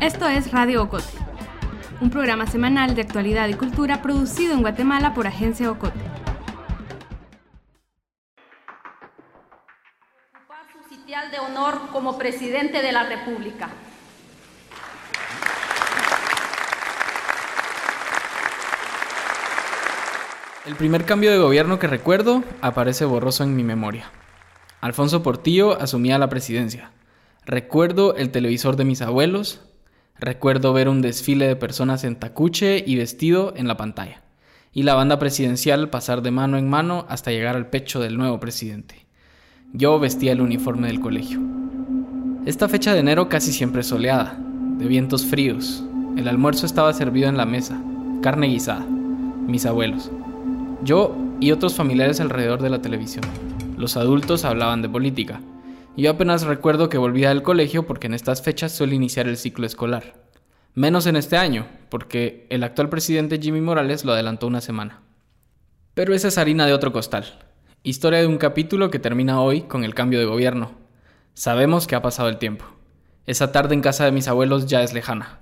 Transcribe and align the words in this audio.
Esto 0.00 0.26
es 0.26 0.50
Radio 0.50 0.84
Ocote, 0.84 1.12
un 2.00 2.08
programa 2.08 2.46
semanal 2.46 2.94
de 2.94 3.02
actualidad 3.02 3.48
y 3.48 3.52
cultura 3.52 4.00
producido 4.00 4.54
en 4.54 4.62
Guatemala 4.62 5.12
por 5.12 5.26
Agencia 5.26 5.70
Ocote. 5.70 6.00
Ocupar 10.34 10.64
su 10.72 10.88
sitial 10.88 11.30
de 11.30 11.38
honor 11.38 11.82
como 11.92 12.16
presidente 12.16 12.80
de 12.80 12.92
la 12.92 13.02
República. 13.10 13.68
El 20.64 20.76
primer 20.76 21.04
cambio 21.04 21.30
de 21.30 21.38
gobierno 21.38 21.78
que 21.78 21.88
recuerdo 21.88 22.42
aparece 22.62 23.04
borroso 23.04 23.44
en 23.44 23.54
mi 23.54 23.64
memoria. 23.64 24.10
Alfonso 24.80 25.22
Portillo 25.22 25.78
asumía 25.78 26.16
la 26.18 26.30
presidencia. 26.30 26.90
Recuerdo 27.44 28.16
el 28.16 28.30
televisor 28.30 28.76
de 28.76 28.86
mis 28.86 29.02
abuelos. 29.02 29.60
Recuerdo 30.20 30.74
ver 30.74 30.90
un 30.90 31.00
desfile 31.00 31.48
de 31.48 31.56
personas 31.56 32.04
en 32.04 32.14
tacuche 32.14 32.84
y 32.86 32.94
vestido 32.96 33.54
en 33.56 33.66
la 33.66 33.78
pantalla. 33.78 34.20
Y 34.70 34.82
la 34.82 34.94
banda 34.94 35.18
presidencial 35.18 35.88
pasar 35.88 36.20
de 36.20 36.30
mano 36.30 36.58
en 36.58 36.68
mano 36.68 37.06
hasta 37.08 37.30
llegar 37.30 37.56
al 37.56 37.70
pecho 37.70 38.00
del 38.00 38.18
nuevo 38.18 38.38
presidente. 38.38 39.06
Yo 39.72 39.98
vestía 39.98 40.32
el 40.32 40.42
uniforme 40.42 40.88
del 40.88 41.00
colegio. 41.00 41.40
Esta 42.44 42.68
fecha 42.68 42.92
de 42.92 43.00
enero 43.00 43.30
casi 43.30 43.50
siempre 43.50 43.82
soleada, 43.82 44.38
de 44.76 44.86
vientos 44.86 45.24
fríos. 45.24 45.82
El 46.18 46.28
almuerzo 46.28 46.66
estaba 46.66 46.92
servido 46.92 47.30
en 47.30 47.38
la 47.38 47.46
mesa, 47.46 47.82
carne 48.20 48.48
guisada. 48.48 48.84
Mis 48.84 49.64
abuelos. 49.64 50.10
Yo 50.84 51.16
y 51.40 51.50
otros 51.50 51.74
familiares 51.74 52.20
alrededor 52.20 52.60
de 52.60 52.68
la 52.68 52.82
televisión. 52.82 53.24
Los 53.78 53.96
adultos 53.96 54.44
hablaban 54.44 54.82
de 54.82 54.90
política. 54.90 55.40
Yo 55.96 56.10
apenas 56.10 56.44
recuerdo 56.44 56.88
que 56.88 56.98
volvía 56.98 57.30
del 57.30 57.42
colegio 57.42 57.86
porque 57.86 58.06
en 58.06 58.14
estas 58.14 58.42
fechas 58.42 58.72
suele 58.72 58.94
iniciar 58.94 59.28
el 59.28 59.36
ciclo 59.36 59.66
escolar. 59.66 60.14
Menos 60.74 61.06
en 61.06 61.16
este 61.16 61.36
año, 61.36 61.66
porque 61.88 62.46
el 62.48 62.62
actual 62.62 62.88
presidente 62.88 63.40
Jimmy 63.40 63.60
Morales 63.60 64.04
lo 64.04 64.12
adelantó 64.12 64.46
una 64.46 64.60
semana. 64.60 65.02
Pero 65.94 66.14
esa 66.14 66.28
es 66.28 66.38
harina 66.38 66.64
de 66.66 66.72
otro 66.72 66.92
costal. 66.92 67.40
Historia 67.82 68.20
de 68.20 68.26
un 68.26 68.38
capítulo 68.38 68.90
que 68.90 68.98
termina 68.98 69.40
hoy 69.40 69.62
con 69.62 69.84
el 69.84 69.94
cambio 69.94 70.20
de 70.20 70.26
gobierno. 70.26 70.72
Sabemos 71.34 71.86
que 71.86 71.96
ha 71.96 72.02
pasado 72.02 72.28
el 72.28 72.38
tiempo. 72.38 72.64
Esa 73.26 73.52
tarde 73.52 73.74
en 73.74 73.82
casa 73.82 74.04
de 74.04 74.12
mis 74.12 74.28
abuelos 74.28 74.66
ya 74.66 74.82
es 74.82 74.94
lejana. 74.94 75.40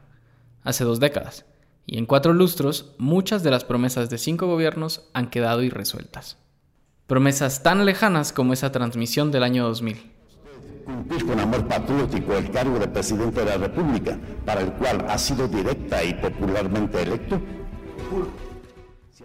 Hace 0.62 0.84
dos 0.84 0.98
décadas 0.98 1.44
y 1.88 1.96
en 1.96 2.04
cuatro 2.04 2.34
lustros 2.34 2.94
muchas 2.98 3.42
de 3.42 3.50
las 3.50 3.64
promesas 3.64 4.10
de 4.10 4.18
cinco 4.18 4.46
gobiernos 4.46 5.08
han 5.14 5.30
quedado 5.30 5.62
irresueltas. 5.62 6.36
Promesas 7.06 7.62
tan 7.62 7.84
lejanas 7.86 8.32
como 8.32 8.52
esa 8.52 8.72
transmisión 8.72 9.30
del 9.30 9.42
año 9.42 9.64
2000. 9.64 10.17
Cumplir 10.88 11.26
con 11.26 11.38
amor 11.38 11.68
patriótico 11.68 12.32
el 12.32 12.50
cargo 12.50 12.78
de 12.78 12.88
presidente 12.88 13.40
de 13.40 13.44
la 13.44 13.58
República, 13.58 14.18
para 14.46 14.62
el 14.62 14.72
cual 14.72 15.04
ha 15.06 15.18
sido 15.18 15.46
directa 15.46 16.02
y 16.02 16.14
popularmente 16.14 17.02
electo. 17.02 17.38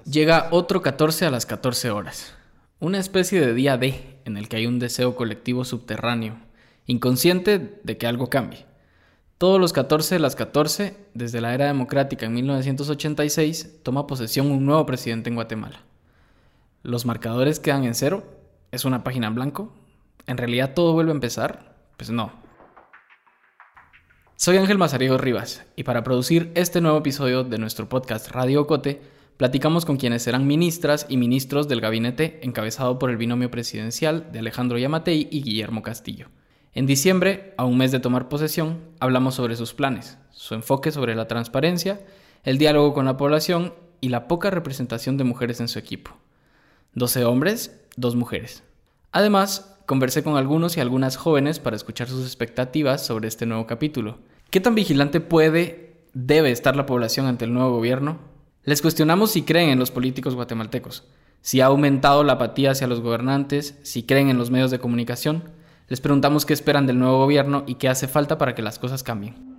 Llega 0.03 0.49
otro 0.51 0.81
14 0.81 1.25
a 1.25 1.31
las 1.31 1.45
14 1.45 1.89
horas. 1.89 2.35
Una 2.81 2.99
especie 2.99 3.39
de 3.39 3.53
día 3.53 3.77
D 3.77 4.19
en 4.25 4.35
el 4.35 4.49
que 4.49 4.57
hay 4.57 4.67
un 4.67 4.77
deseo 4.77 5.15
colectivo 5.15 5.63
subterráneo, 5.63 6.35
inconsciente 6.85 7.79
de 7.81 7.97
que 7.97 8.07
algo 8.07 8.29
cambie. 8.29 8.65
Todos 9.37 9.57
los 9.57 9.71
14 9.71 10.15
de 10.15 10.19
las 10.19 10.35
14, 10.35 10.97
desde 11.13 11.39
la 11.39 11.53
era 11.53 11.67
democrática 11.67 12.25
en 12.25 12.33
1986, 12.33 13.83
toma 13.83 14.05
posesión 14.05 14.51
un 14.51 14.65
nuevo 14.65 14.85
presidente 14.85 15.29
en 15.29 15.35
Guatemala. 15.35 15.79
Los 16.81 17.05
marcadores 17.05 17.61
quedan 17.61 17.85
en 17.85 17.95
cero, 17.95 18.25
es 18.73 18.83
una 18.83 19.05
página 19.05 19.27
en 19.27 19.35
blanco. 19.35 19.73
¿En 20.25 20.37
realidad 20.37 20.73
todo 20.73 20.93
vuelve 20.93 21.11
a 21.11 21.15
empezar? 21.15 21.75
Pues 21.97 22.09
no. 22.09 22.31
Soy 24.37 24.55
Ángel 24.57 24.77
Mazariego 24.77 25.17
Rivas 25.17 25.65
y 25.75 25.83
para 25.83 26.03
producir 26.03 26.51
este 26.55 26.79
nuevo 26.79 26.97
episodio 26.97 27.43
de 27.43 27.57
nuestro 27.57 27.89
podcast 27.89 28.29
Radio 28.31 28.65
Cote, 28.65 29.01
platicamos 29.35 29.83
con 29.83 29.97
quienes 29.97 30.23
serán 30.23 30.47
ministras 30.47 31.05
y 31.09 31.17
ministros 31.17 31.67
del 31.67 31.81
gabinete 31.81 32.39
encabezado 32.41 32.99
por 32.99 33.09
el 33.09 33.17
binomio 33.17 33.51
presidencial 33.51 34.31
de 34.31 34.39
Alejandro 34.39 34.77
Yamatei 34.77 35.27
y 35.29 35.43
Guillermo 35.43 35.81
Castillo. 35.81 36.29
En 36.73 36.85
diciembre, 36.85 37.53
a 37.57 37.65
un 37.65 37.77
mes 37.77 37.91
de 37.91 37.99
tomar 37.99 38.29
posesión, 38.29 38.79
hablamos 39.01 39.35
sobre 39.35 39.57
sus 39.57 39.73
planes, 39.73 40.17
su 40.31 40.55
enfoque 40.55 40.91
sobre 40.93 41.15
la 41.15 41.27
transparencia, 41.27 42.01
el 42.43 42.57
diálogo 42.57 42.93
con 42.93 43.05
la 43.05 43.17
población 43.17 43.73
y 43.99 44.07
la 44.07 44.29
poca 44.29 44.49
representación 44.49 45.17
de 45.17 45.25
mujeres 45.25 45.59
en 45.59 45.67
su 45.67 45.79
equipo. 45.79 46.11
12 46.93 47.25
hombres, 47.25 47.81
dos 47.97 48.15
mujeres. 48.15 48.63
Además, 49.11 49.72
conversé 49.85 50.23
con 50.23 50.37
algunos 50.37 50.77
y 50.77 50.79
algunas 50.79 51.17
jóvenes 51.17 51.59
para 51.59 51.75
escuchar 51.75 52.07
sus 52.07 52.25
expectativas 52.25 53.05
sobre 53.05 53.27
este 53.27 53.45
nuevo 53.45 53.67
capítulo. 53.67 54.19
¿Qué 54.49 54.59
tan 54.59 54.75
vigilante 54.75 55.19
puede, 55.19 56.03
debe 56.13 56.51
estar 56.51 56.75
la 56.75 56.85
población 56.85 57.25
ante 57.25 57.45
el 57.45 57.53
nuevo 57.53 57.71
gobierno? 57.75 58.19
Les 58.63 58.81
cuestionamos 58.81 59.31
si 59.31 59.43
creen 59.43 59.69
en 59.69 59.79
los 59.79 59.91
políticos 59.91 60.35
guatemaltecos, 60.35 61.05
si 61.41 61.59
ha 61.59 61.65
aumentado 61.65 62.23
la 62.23 62.33
apatía 62.33 62.71
hacia 62.71 62.87
los 62.87 63.01
gobernantes, 63.01 63.77
si 63.83 64.03
creen 64.03 64.29
en 64.29 64.37
los 64.37 64.49
medios 64.49 64.71
de 64.71 64.79
comunicación, 64.79 65.43
les 65.89 65.99
preguntamos 65.99 66.45
qué 66.45 66.53
esperan 66.53 66.87
del 66.87 66.99
nuevo 66.99 67.17
gobierno 67.17 67.65
y 67.67 67.75
qué 67.75 67.89
hace 67.89 68.07
falta 68.07 68.37
para 68.37 68.55
que 68.55 68.61
las 68.61 68.79
cosas 68.79 69.03
cambien. 69.03 69.52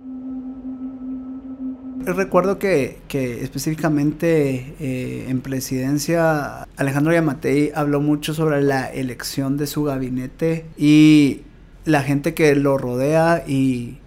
Recuerdo 2.05 2.59
que, 2.59 2.99
específicamente 3.41 4.75
eh, 4.79 5.25
en 5.27 5.41
presidencia 5.41 6.67
Alejandro 6.77 7.13
Yamatei 7.13 7.71
habló 7.73 7.99
mucho 7.99 8.35
sobre 8.35 8.61
la 8.61 8.85
elección 8.93 9.57
de 9.57 9.65
su 9.65 9.83
gabinete 9.83 10.65
y 10.77 11.41
la 11.83 12.03
gente 12.03 12.35
que 12.35 12.55
lo 12.55 12.77
rodea 12.77 13.43
y 13.47 13.97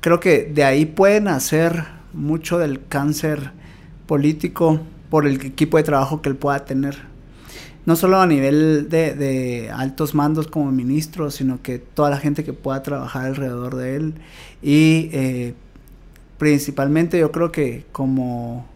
creo 0.00 0.20
que 0.20 0.44
de 0.44 0.64
ahí 0.64 0.84
pueden 0.84 1.28
hacer 1.28 1.86
mucho 2.12 2.58
del 2.58 2.86
cáncer 2.88 3.52
político 4.06 4.80
por 5.08 5.26
el 5.26 5.40
equipo 5.40 5.78
de 5.78 5.82
trabajo 5.82 6.20
que 6.20 6.28
él 6.28 6.36
pueda 6.36 6.66
tener 6.66 7.14
no 7.86 7.96
solo 7.96 8.18
a 8.20 8.26
nivel 8.26 8.88
de, 8.88 9.70
altos 9.74 10.14
mandos 10.14 10.46
como 10.46 10.72
ministro, 10.72 11.30
sino 11.30 11.60
que 11.62 11.78
toda 11.78 12.10
la 12.10 12.18
gente 12.18 12.44
que 12.44 12.52
pueda 12.52 12.82
trabajar 12.82 13.26
alrededor 13.26 13.76
de 13.76 13.96
él. 13.96 14.14
Y 14.62 15.10
eh, 15.12 15.54
principalmente 16.44 17.18
yo 17.18 17.32
creo 17.32 17.50
que 17.50 17.86
como 17.90 18.66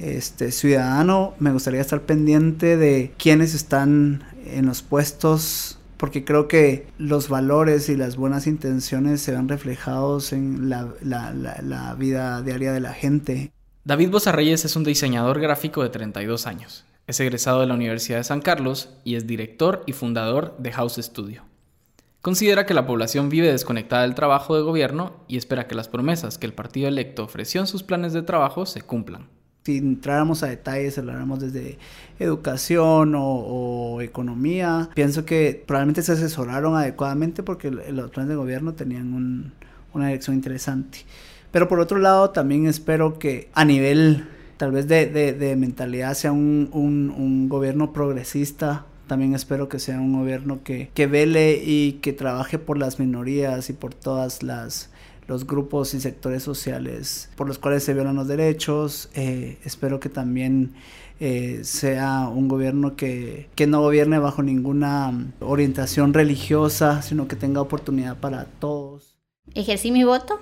este 0.00 0.50
ciudadano 0.50 1.34
me 1.38 1.52
gustaría 1.52 1.80
estar 1.80 2.00
pendiente 2.00 2.76
de 2.76 3.12
quienes 3.16 3.54
están 3.54 4.24
en 4.44 4.66
los 4.66 4.82
puestos 4.82 5.78
porque 5.98 6.24
creo 6.24 6.48
que 6.48 6.88
los 6.98 7.28
valores 7.28 7.88
y 7.90 7.96
las 7.96 8.16
buenas 8.16 8.48
intenciones 8.48 9.20
se 9.20 9.30
ven 9.30 9.48
reflejados 9.48 10.32
en 10.32 10.68
la, 10.68 11.94
vida 11.96 12.42
diaria 12.42 12.72
de 12.72 12.80
la 12.80 12.92
gente. 12.92 13.52
David 13.84 14.10
Bozarreyes 14.10 14.64
es 14.64 14.74
un 14.74 14.82
diseñador 14.82 15.38
gráfico 15.38 15.84
de 15.84 15.90
32 15.90 16.48
años. 16.48 16.86
Es 17.06 17.20
egresado 17.20 17.60
de 17.60 17.68
la 17.68 17.74
Universidad 17.74 18.18
de 18.18 18.24
San 18.24 18.40
Carlos 18.40 18.88
y 19.04 19.14
es 19.14 19.28
director 19.28 19.84
y 19.86 19.92
fundador 19.92 20.56
de 20.58 20.72
House 20.72 20.98
Studio. 21.00 21.44
Considera 22.26 22.66
que 22.66 22.74
la 22.74 22.88
población 22.88 23.28
vive 23.28 23.52
desconectada 23.52 24.02
del 24.02 24.16
trabajo 24.16 24.56
de 24.56 24.62
gobierno 24.62 25.12
y 25.28 25.36
espera 25.36 25.68
que 25.68 25.76
las 25.76 25.86
promesas 25.86 26.38
que 26.38 26.46
el 26.46 26.54
partido 26.54 26.88
electo 26.88 27.22
ofreció 27.22 27.60
en 27.60 27.68
sus 27.68 27.84
planes 27.84 28.14
de 28.14 28.22
trabajo 28.22 28.66
se 28.66 28.82
cumplan. 28.82 29.28
Si 29.62 29.76
entráramos 29.76 30.42
a 30.42 30.48
detalles, 30.48 30.98
habláramos 30.98 31.38
desde 31.38 31.78
educación 32.18 33.14
o, 33.16 34.00
economía, 34.00 34.90
pienso 34.96 35.24
que 35.24 35.62
probablemente 35.68 36.02
se 36.02 36.14
asesoraron 36.14 36.74
adecuadamente 36.74 37.44
porque 37.44 37.70
los 37.70 38.10
planes 38.10 38.30
de 38.30 38.34
gobierno 38.34 38.74
tenían 38.74 39.52
una 39.94 40.06
dirección 40.08 40.34
interesante. 40.34 41.04
Pero 41.52 41.68
por 41.68 41.78
otro 41.78 42.00
lado, 42.00 42.30
también 42.30 42.66
espero 42.66 43.20
que 43.20 43.50
a 43.54 43.64
nivel 43.64 44.26
tal 44.56 44.72
vez 44.72 44.88
de, 44.88 45.06
de, 45.06 45.54
mentalidad 45.54 46.14
sea 46.14 46.32
un, 46.32 46.70
un, 46.72 47.48
gobierno 47.48 47.92
progresista. 47.92 48.84
También 49.06 49.34
espero 49.34 49.68
que 49.68 49.78
sea 49.78 50.00
un 50.00 50.18
gobierno 50.18 50.62
que, 50.62 50.90
que 50.94 51.06
vele 51.06 51.62
y 51.64 51.94
que 52.02 52.12
trabaje 52.12 52.58
por 52.58 52.78
las 52.78 52.98
minorías 52.98 53.70
y 53.70 53.72
por 53.72 53.94
todas 53.94 54.42
las 54.42 54.90
los 55.28 55.46
grupos 55.46 55.92
y 55.94 56.00
sectores 56.00 56.42
sociales 56.42 57.30
por 57.36 57.48
los 57.48 57.58
cuales 57.58 57.84
se 57.84 57.94
violan 57.94 58.16
los 58.16 58.28
derechos. 58.28 59.08
Eh, 59.14 59.58
espero 59.64 60.00
que 60.00 60.08
también 60.08 60.74
eh, 61.20 61.60
sea 61.62 62.28
un 62.28 62.48
gobierno 62.48 62.96
que, 62.96 63.48
que, 63.54 63.66
no 63.66 63.80
gobierne 63.80 64.18
bajo 64.18 64.42
ninguna 64.42 65.12
orientación 65.40 66.14
religiosa, 66.14 67.02
sino 67.02 67.26
que 67.26 67.36
tenga 67.36 67.60
oportunidad 67.60 68.18
para 68.18 68.44
todos. 68.44 69.16
Ejercí 69.54 69.90
mi 69.90 70.04
voto, 70.04 70.40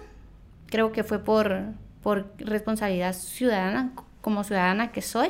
creo 0.67 0.93
que 0.93 1.05
fue 1.05 1.19
por, 1.19 1.63
por 2.03 2.27
responsabilidad 2.39 3.15
ciudadana, 3.15 3.93
como 4.21 4.43
ciudadana 4.45 4.91
que 4.91 5.03
soy, 5.03 5.29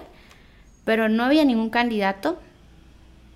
pero 0.85 1.09
no 1.09 1.25
había 1.25 1.45
ningún 1.45 1.71
candidato 1.71 2.39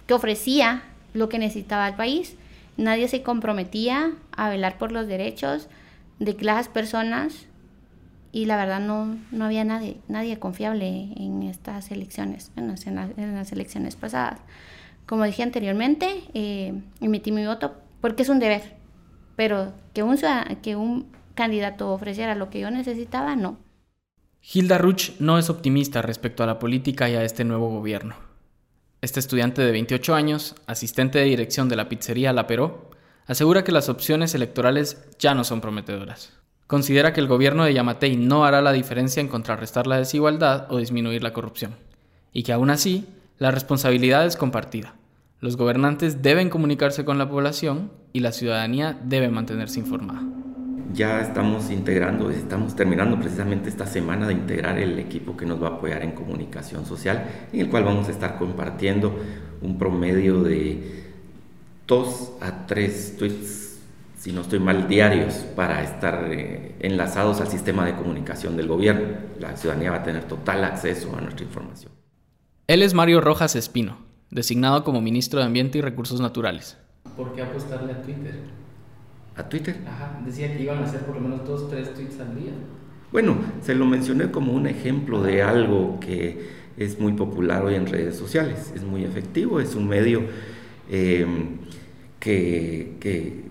que 0.08 0.14
ofrecía 0.14 0.82
lo 1.12 1.28
que 1.28 1.38
necesitaba 1.38 1.86
el 1.86 1.94
país. 1.94 2.34
Nadie 2.78 3.06
se 3.08 3.22
comprometía 3.22 4.12
a 4.32 4.48
velar 4.48 4.78
por 4.78 4.90
los 4.90 5.06
derechos 5.06 5.68
de 6.18 6.34
las 6.40 6.68
personas 6.68 7.46
y 8.32 8.46
la 8.46 8.56
verdad 8.56 8.80
no, 8.80 9.18
no 9.30 9.44
había 9.44 9.64
nadie, 9.64 9.98
nadie 10.08 10.38
confiable 10.38 11.12
en 11.16 11.42
estas 11.42 11.90
elecciones, 11.90 12.50
en 12.56 12.68
las, 12.68 12.86
en 12.86 13.34
las 13.34 13.52
elecciones 13.52 13.96
pasadas. 13.96 14.40
Como 15.06 15.24
dije 15.24 15.42
anteriormente, 15.42 16.22
eh, 16.32 16.72
emití 17.00 17.30
mi 17.30 17.44
voto 17.44 17.74
porque 18.00 18.22
es 18.22 18.28
un 18.30 18.38
deber, 18.38 18.76
pero 19.36 19.74
que 19.92 20.02
un, 20.02 20.18
que 20.62 20.76
un 20.76 21.06
candidato 21.34 21.92
ofreciera 21.92 22.34
lo 22.34 22.48
que 22.48 22.60
yo 22.60 22.70
necesitaba, 22.70 23.36
no. 23.36 23.58
Hilda 24.40 24.78
Ruch 24.78 25.18
no 25.20 25.38
es 25.38 25.50
optimista 25.50 26.00
respecto 26.00 26.42
a 26.42 26.46
la 26.46 26.58
política 26.58 27.10
y 27.10 27.14
a 27.14 27.24
este 27.24 27.44
nuevo 27.44 27.68
gobierno. 27.68 28.27
Este 29.00 29.20
estudiante 29.20 29.62
de 29.62 29.70
28 29.70 30.14
años, 30.16 30.56
asistente 30.66 31.20
de 31.20 31.26
dirección 31.26 31.68
de 31.68 31.76
la 31.76 31.88
pizzería 31.88 32.32
La 32.32 32.48
Peró, 32.48 32.90
asegura 33.26 33.62
que 33.62 33.70
las 33.70 33.88
opciones 33.88 34.34
electorales 34.34 35.06
ya 35.20 35.34
no 35.34 35.44
son 35.44 35.60
prometedoras. 35.60 36.32
Considera 36.66 37.12
que 37.12 37.20
el 37.20 37.28
gobierno 37.28 37.64
de 37.64 37.74
Yamatei 37.74 38.16
no 38.16 38.44
hará 38.44 38.60
la 38.60 38.72
diferencia 38.72 39.20
en 39.20 39.28
contrarrestar 39.28 39.86
la 39.86 39.98
desigualdad 39.98 40.66
o 40.68 40.78
disminuir 40.78 41.22
la 41.22 41.32
corrupción, 41.32 41.76
y 42.32 42.42
que 42.42 42.52
aún 42.52 42.70
así, 42.70 43.06
la 43.38 43.52
responsabilidad 43.52 44.26
es 44.26 44.36
compartida. 44.36 44.96
Los 45.40 45.56
gobernantes 45.56 46.20
deben 46.20 46.50
comunicarse 46.50 47.04
con 47.04 47.18
la 47.18 47.30
población 47.30 47.92
y 48.12 48.18
la 48.18 48.32
ciudadanía 48.32 48.98
debe 49.04 49.28
mantenerse 49.28 49.78
informada. 49.78 50.22
Ya 50.94 51.20
estamos 51.20 51.70
integrando, 51.70 52.30
estamos 52.30 52.74
terminando 52.74 53.18
precisamente 53.18 53.68
esta 53.68 53.86
semana 53.86 54.26
de 54.26 54.32
integrar 54.32 54.78
el 54.78 54.98
equipo 54.98 55.36
que 55.36 55.44
nos 55.44 55.62
va 55.62 55.68
a 55.68 55.70
apoyar 55.72 56.02
en 56.02 56.12
comunicación 56.12 56.86
social, 56.86 57.28
en 57.52 57.60
el 57.60 57.68
cual 57.68 57.84
vamos 57.84 58.08
a 58.08 58.10
estar 58.10 58.38
compartiendo 58.38 59.14
un 59.60 59.78
promedio 59.78 60.42
de 60.42 61.04
dos 61.86 62.32
a 62.40 62.66
tres 62.66 63.16
tweets, 63.18 63.80
si 64.16 64.32
no 64.32 64.40
estoy 64.40 64.60
mal, 64.60 64.88
diarios 64.88 65.34
para 65.54 65.82
estar 65.82 66.26
eh, 66.30 66.74
enlazados 66.80 67.40
al 67.40 67.48
sistema 67.48 67.84
de 67.84 67.94
comunicación 67.94 68.56
del 68.56 68.66
gobierno. 68.66 69.18
La 69.38 69.56
ciudadanía 69.56 69.90
va 69.90 69.98
a 69.98 70.02
tener 70.02 70.24
total 70.24 70.64
acceso 70.64 71.14
a 71.16 71.20
nuestra 71.20 71.44
información. 71.44 71.92
Él 72.66 72.82
es 72.82 72.94
Mario 72.94 73.20
Rojas 73.20 73.56
Espino, 73.56 73.98
designado 74.30 74.84
como 74.84 75.00
ministro 75.00 75.40
de 75.40 75.46
Ambiente 75.46 75.78
y 75.78 75.80
Recursos 75.82 76.20
Naturales. 76.20 76.78
¿Por 77.16 77.34
qué 77.34 77.42
apostarle 77.42 77.92
a 77.92 78.02
Twitter? 78.02 78.67
¿A 79.38 79.48
Twitter? 79.48 79.76
Ajá, 79.86 80.20
decía 80.26 80.52
que 80.52 80.64
iban 80.64 80.78
a 80.78 80.84
hacer 80.84 81.00
por 81.02 81.14
lo 81.14 81.20
menos 81.20 81.46
dos, 81.46 81.70
tres 81.70 81.94
tweets 81.94 82.18
al 82.18 82.34
día. 82.34 82.50
Bueno, 83.12 83.36
se 83.62 83.76
lo 83.76 83.86
mencioné 83.86 84.32
como 84.32 84.52
un 84.52 84.66
ejemplo 84.66 85.22
de 85.22 85.42
algo 85.42 86.00
que 86.00 86.48
es 86.76 86.98
muy 86.98 87.12
popular 87.12 87.64
hoy 87.64 87.76
en 87.76 87.86
redes 87.86 88.16
sociales, 88.16 88.72
es 88.74 88.82
muy 88.82 89.04
efectivo, 89.04 89.60
es 89.60 89.76
un 89.76 89.86
medio 89.86 90.22
em, 90.90 91.58
que, 92.18 92.96
que, 92.98 93.44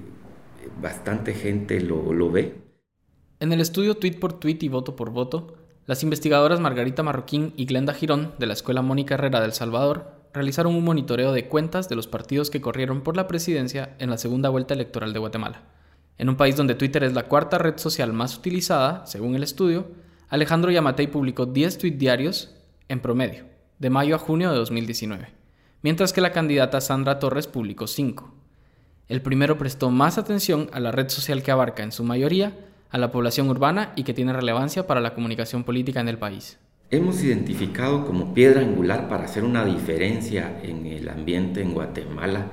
bastante 0.82 1.34
gente 1.34 1.80
lo, 1.80 2.12
lo 2.12 2.32
ve. 2.32 2.56
En 3.40 3.54
el 3.54 3.62
estudio 3.62 3.96
Tweet 3.96 4.20
por 4.20 4.34
Tweet 4.34 4.58
y 4.62 4.68
Voto 4.68 4.98
por 4.98 5.12
Voto, 5.12 5.56
las 5.86 6.04
investigadoras 6.04 6.60
Margarita 6.60 7.02
Marroquín 7.02 7.54
y 7.56 7.66
Glenda 7.66 7.94
Girón 7.94 8.34
de 8.40 8.46
la 8.46 8.54
Escuela 8.54 8.82
Mónica 8.82 9.14
Herrera 9.14 9.40
del 9.40 9.54
Salvador 9.54 10.12
realizaron 10.34 10.76
un 10.76 10.84
monitoreo 10.84 11.32
de 11.32 11.48
cuentas 11.48 11.88
de 11.88 11.96
los 11.96 12.08
partidos 12.08 12.50
que 12.50 12.62
corrieron 12.62 13.02
por 13.02 13.16
la 13.16 13.28
presidencia 13.28 13.96
en 14.00 14.10
la 14.10 14.18
segunda 14.18 14.50
vuelta 14.50 14.74
electoral 14.74 15.14
de 15.14 15.20
Guatemala. 15.20 15.77
En 16.18 16.30
un 16.30 16.36
país 16.36 16.56
donde 16.56 16.76
Twitter 16.76 17.04
es 17.04 17.14
la 17.14 17.24
cuarta 17.24 17.58
red 17.58 17.78
social 17.78 18.12
más 18.12 18.36
utilizada, 18.36 19.06
según 19.06 19.36
el 19.36 19.44
estudio, 19.44 19.92
Alejandro 20.30 20.72
Yamatei 20.72 21.08
publicó 21.08 21.46
10 21.46 21.78
tweets 21.78 22.00
diarios 22.00 22.56
en 22.90 23.00
promedio, 23.00 23.46
de 23.80 23.90
mayo 23.90 24.16
a 24.16 24.20
junio 24.20 24.50
de 24.50 24.58
2019, 24.58 25.30
mientras 25.84 26.14
que 26.14 26.22
la 26.22 26.32
candidata 26.32 26.82
Sandra 26.82 27.20
Torres 27.20 27.48
publicó 27.48 27.86
5. 27.86 28.34
El 29.08 29.22
primero 29.22 29.58
prestó 29.58 29.92
más 29.92 30.18
atención 30.18 30.70
a 30.74 30.80
la 30.80 30.92
red 30.92 31.10
social 31.10 31.44
que 31.44 31.52
abarca 31.52 31.84
en 31.84 31.92
su 31.92 32.04
mayoría 32.04 32.58
a 32.90 32.98
la 32.98 33.12
población 33.12 33.50
urbana 33.50 33.94
y 33.96 34.04
que 34.04 34.14
tiene 34.14 34.34
relevancia 34.34 34.88
para 34.88 35.02
la 35.02 35.14
comunicación 35.14 35.64
política 35.64 36.02
en 36.02 36.10
el 36.10 36.18
país. 36.18 36.58
Hemos 36.90 37.22
identificado 37.24 38.06
como 38.06 38.34
piedra 38.34 38.62
angular 38.62 39.08
para 39.08 39.26
hacer 39.26 39.44
una 39.44 39.66
diferencia 39.66 40.62
en 40.64 40.86
el 40.86 41.10
ambiente 41.10 41.62
en 41.62 41.74
Guatemala 41.74 42.48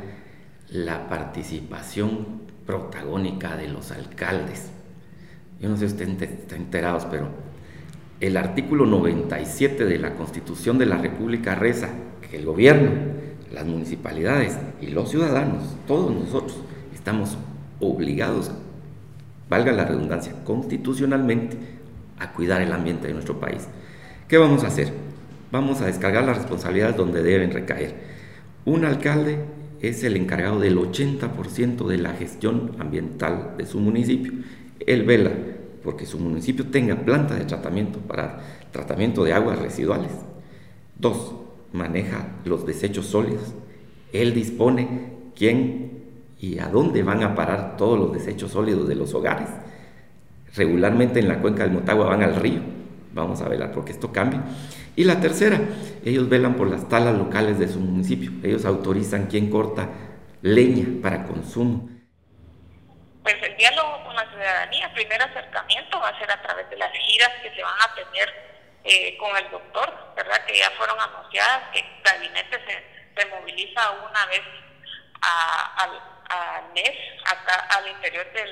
la 0.68 1.08
participación 1.08 2.42
protagónica 2.66 3.56
de 3.56 3.68
los 3.68 3.90
alcaldes. 3.90 4.70
Yo 5.60 5.68
no 5.68 5.76
sé 5.76 5.88
si 5.88 5.94
estén 5.94 6.18
enterados, 6.56 7.06
pero 7.06 7.28
el 8.20 8.36
artículo 8.36 8.86
97 8.86 9.84
de 9.84 9.98
la 9.98 10.14
Constitución 10.14 10.78
de 10.78 10.86
la 10.86 10.98
República 10.98 11.54
reza 11.54 11.90
que 12.28 12.36
el 12.36 12.44
gobierno, 12.44 12.90
las 13.52 13.66
municipalidades 13.66 14.58
y 14.80 14.88
los 14.88 15.10
ciudadanos, 15.10 15.76
todos 15.86 16.12
nosotros, 16.12 16.58
estamos 16.94 17.36
obligados, 17.80 18.50
valga 19.48 19.72
la 19.72 19.84
redundancia, 19.84 20.32
constitucionalmente, 20.44 21.56
a 22.18 22.32
cuidar 22.32 22.62
el 22.62 22.72
ambiente 22.72 23.08
de 23.08 23.12
nuestro 23.12 23.38
país. 23.40 23.68
¿Qué 24.28 24.38
vamos 24.38 24.64
a 24.64 24.68
hacer? 24.68 24.92
Vamos 25.52 25.80
a 25.80 25.86
descargar 25.86 26.24
las 26.24 26.38
responsabilidades 26.38 26.96
donde 26.96 27.22
deben 27.22 27.52
recaer. 27.52 27.94
Un 28.64 28.84
alcalde 28.84 29.38
es 29.88 30.04
el 30.04 30.16
encargado 30.16 30.60
del 30.60 30.76
80% 30.78 31.86
de 31.86 31.98
la 31.98 32.12
gestión 32.12 32.72
ambiental 32.78 33.54
de 33.56 33.66
su 33.66 33.80
municipio. 33.80 34.32
Él 34.80 35.04
vela 35.04 35.32
porque 35.82 36.06
su 36.06 36.18
municipio 36.18 36.66
tenga 36.66 36.96
planta 36.96 37.34
de 37.34 37.44
tratamiento 37.44 37.98
para 37.98 38.40
tratamiento 38.72 39.24
de 39.24 39.32
aguas 39.32 39.58
residuales. 39.58 40.10
Dos, 40.98 41.34
maneja 41.72 42.28
los 42.44 42.66
desechos 42.66 43.06
sólidos. 43.06 43.54
Él 44.12 44.32
dispone 44.32 45.12
quién 45.36 46.04
y 46.40 46.58
a 46.58 46.68
dónde 46.68 47.02
van 47.02 47.22
a 47.22 47.34
parar 47.34 47.76
todos 47.76 47.98
los 47.98 48.12
desechos 48.12 48.52
sólidos 48.52 48.88
de 48.88 48.94
los 48.94 49.12
hogares. 49.14 49.48
Regularmente 50.54 51.20
en 51.20 51.28
la 51.28 51.40
cuenca 51.40 51.64
del 51.64 51.72
Motagua 51.72 52.06
van 52.06 52.22
al 52.22 52.36
río 52.36 52.60
Vamos 53.14 53.40
a 53.42 53.48
velar 53.48 53.72
porque 53.72 53.92
esto 53.92 54.10
cambie. 54.10 54.40
Y 54.96 55.04
la 55.04 55.20
tercera, 55.20 55.60
ellos 56.04 56.28
velan 56.28 56.54
por 56.56 56.70
las 56.70 56.88
talas 56.88 57.14
locales 57.14 57.58
de 57.58 57.68
su 57.68 57.80
municipio. 57.80 58.30
Ellos 58.42 58.64
autorizan 58.64 59.26
quién 59.26 59.50
corta 59.50 59.88
leña 60.42 61.02
para 61.02 61.24
consumo. 61.24 61.88
Pues 63.22 63.36
el 63.42 63.56
diálogo 63.56 64.04
con 64.04 64.14
la 64.14 64.28
ciudadanía, 64.30 64.86
el 64.86 64.92
primer 64.92 65.22
acercamiento 65.22 65.98
va 65.98 66.08
a 66.08 66.18
ser 66.18 66.30
a 66.30 66.42
través 66.42 66.68
de 66.70 66.76
las 66.76 66.92
giras 66.92 67.30
que 67.42 67.50
se 67.54 67.62
van 67.62 67.74
a 67.80 67.94
tener 67.94 68.28
eh, 68.84 69.16
con 69.16 69.34
el 69.36 69.50
doctor, 69.50 69.92
¿verdad? 70.14 70.44
Que 70.46 70.58
ya 70.58 70.70
fueron 70.76 70.96
anunciadas, 71.00 71.70
que 71.72 71.80
el 71.80 71.86
gabinete 72.04 72.58
se, 72.66 73.20
se 73.20 73.28
moviliza 73.30 73.90
una 73.90 74.26
vez 74.26 74.42
al 75.24 76.72
mes 76.74 76.92
acá 77.24 77.66
al 77.76 77.88
interior 77.88 78.26
del, 78.32 78.50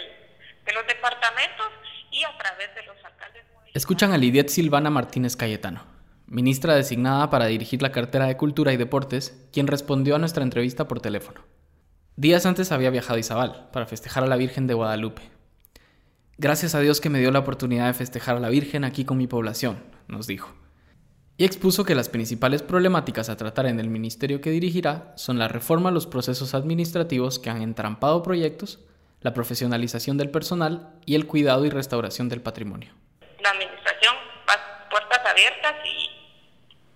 de 0.65 0.73
los 0.73 0.87
departamentos 0.87 1.69
y 2.11 2.25
a 2.25 2.37
través 2.39 2.75
de 2.75 2.83
los 2.85 2.97
alcaldes 3.05 3.45
Escuchan 3.75 4.13
a 4.13 4.19
Lidiet 4.19 4.49
Silvana 4.49 4.91
Martínez 4.91 5.35
Cayetano, 5.35 5.85
ministra 6.33 6.75
designada 6.75 7.29
para 7.29 7.45
dirigir 7.45 7.83
la 7.83 7.93
cartera 7.93 8.27
de 8.27 8.39
Cultura 8.39 8.73
y 8.73 8.79
Deportes, 8.79 9.39
quien 9.53 9.67
respondió 9.67 10.17
a 10.17 10.19
nuestra 10.19 10.43
entrevista 10.43 10.89
por 10.89 11.01
teléfono. 11.01 11.43
Días 12.17 12.47
antes 12.47 12.73
había 12.73 12.89
viajado 12.89 13.17
a 13.17 13.21
Izabal 13.21 13.69
para 13.71 13.85
festejar 13.85 14.25
a 14.25 14.27
la 14.27 14.37
Virgen 14.37 14.67
de 14.67 14.73
Guadalupe. 14.73 15.23
Gracias 16.39 16.75
a 16.75 16.81
Dios 16.81 17.03
que 17.03 17.11
me 17.11 17.21
dio 17.21 17.31
la 17.33 17.41
oportunidad 17.41 17.87
de 17.87 17.93
festejar 17.93 18.37
a 18.37 18.41
la 18.41 18.49
Virgen 18.49 18.83
aquí 18.85 19.05
con 19.05 19.19
mi 19.19 19.27
población, 19.27 19.83
nos 20.09 20.27
dijo. 20.27 20.51
Y 21.37 21.45
expuso 21.45 21.85
que 21.85 21.95
las 21.95 22.09
principales 22.09 22.63
problemáticas 22.63 23.29
a 23.29 23.37
tratar 23.37 23.67
en 23.67 23.79
el 23.79 23.91
ministerio 23.91 24.41
que 24.41 24.51
dirigirá 24.51 25.13
son 25.17 25.39
la 25.39 25.49
reforma 25.49 25.91
a 25.91 25.93
los 25.93 26.07
procesos 26.07 26.55
administrativos 26.55 27.39
que 27.39 27.51
han 27.51 27.61
entrampado 27.61 28.23
proyectos, 28.23 28.81
la 29.21 29.35
profesionalización 29.35 30.17
del 30.17 30.31
personal 30.31 30.95
y 31.05 31.15
el 31.15 31.27
cuidado 31.27 31.67
y 31.67 31.71
restauración 31.71 32.31
del 32.31 32.41
patrimonio 32.41 32.95
la 33.43 33.51
administración 33.51 34.15
puertas 34.93 35.21
abiertas 35.25 35.75
y, 35.85 36.22